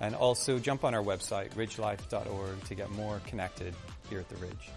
and 0.00 0.14
also 0.14 0.58
jump 0.58 0.84
on 0.84 0.94
our 0.94 1.02
website, 1.02 1.54
ridgelife.org, 1.54 2.64
to 2.64 2.74
get 2.74 2.90
more 2.90 3.22
connected 3.26 3.74
here 4.10 4.20
at 4.20 4.28
the 4.28 4.36
Ridge. 4.36 4.70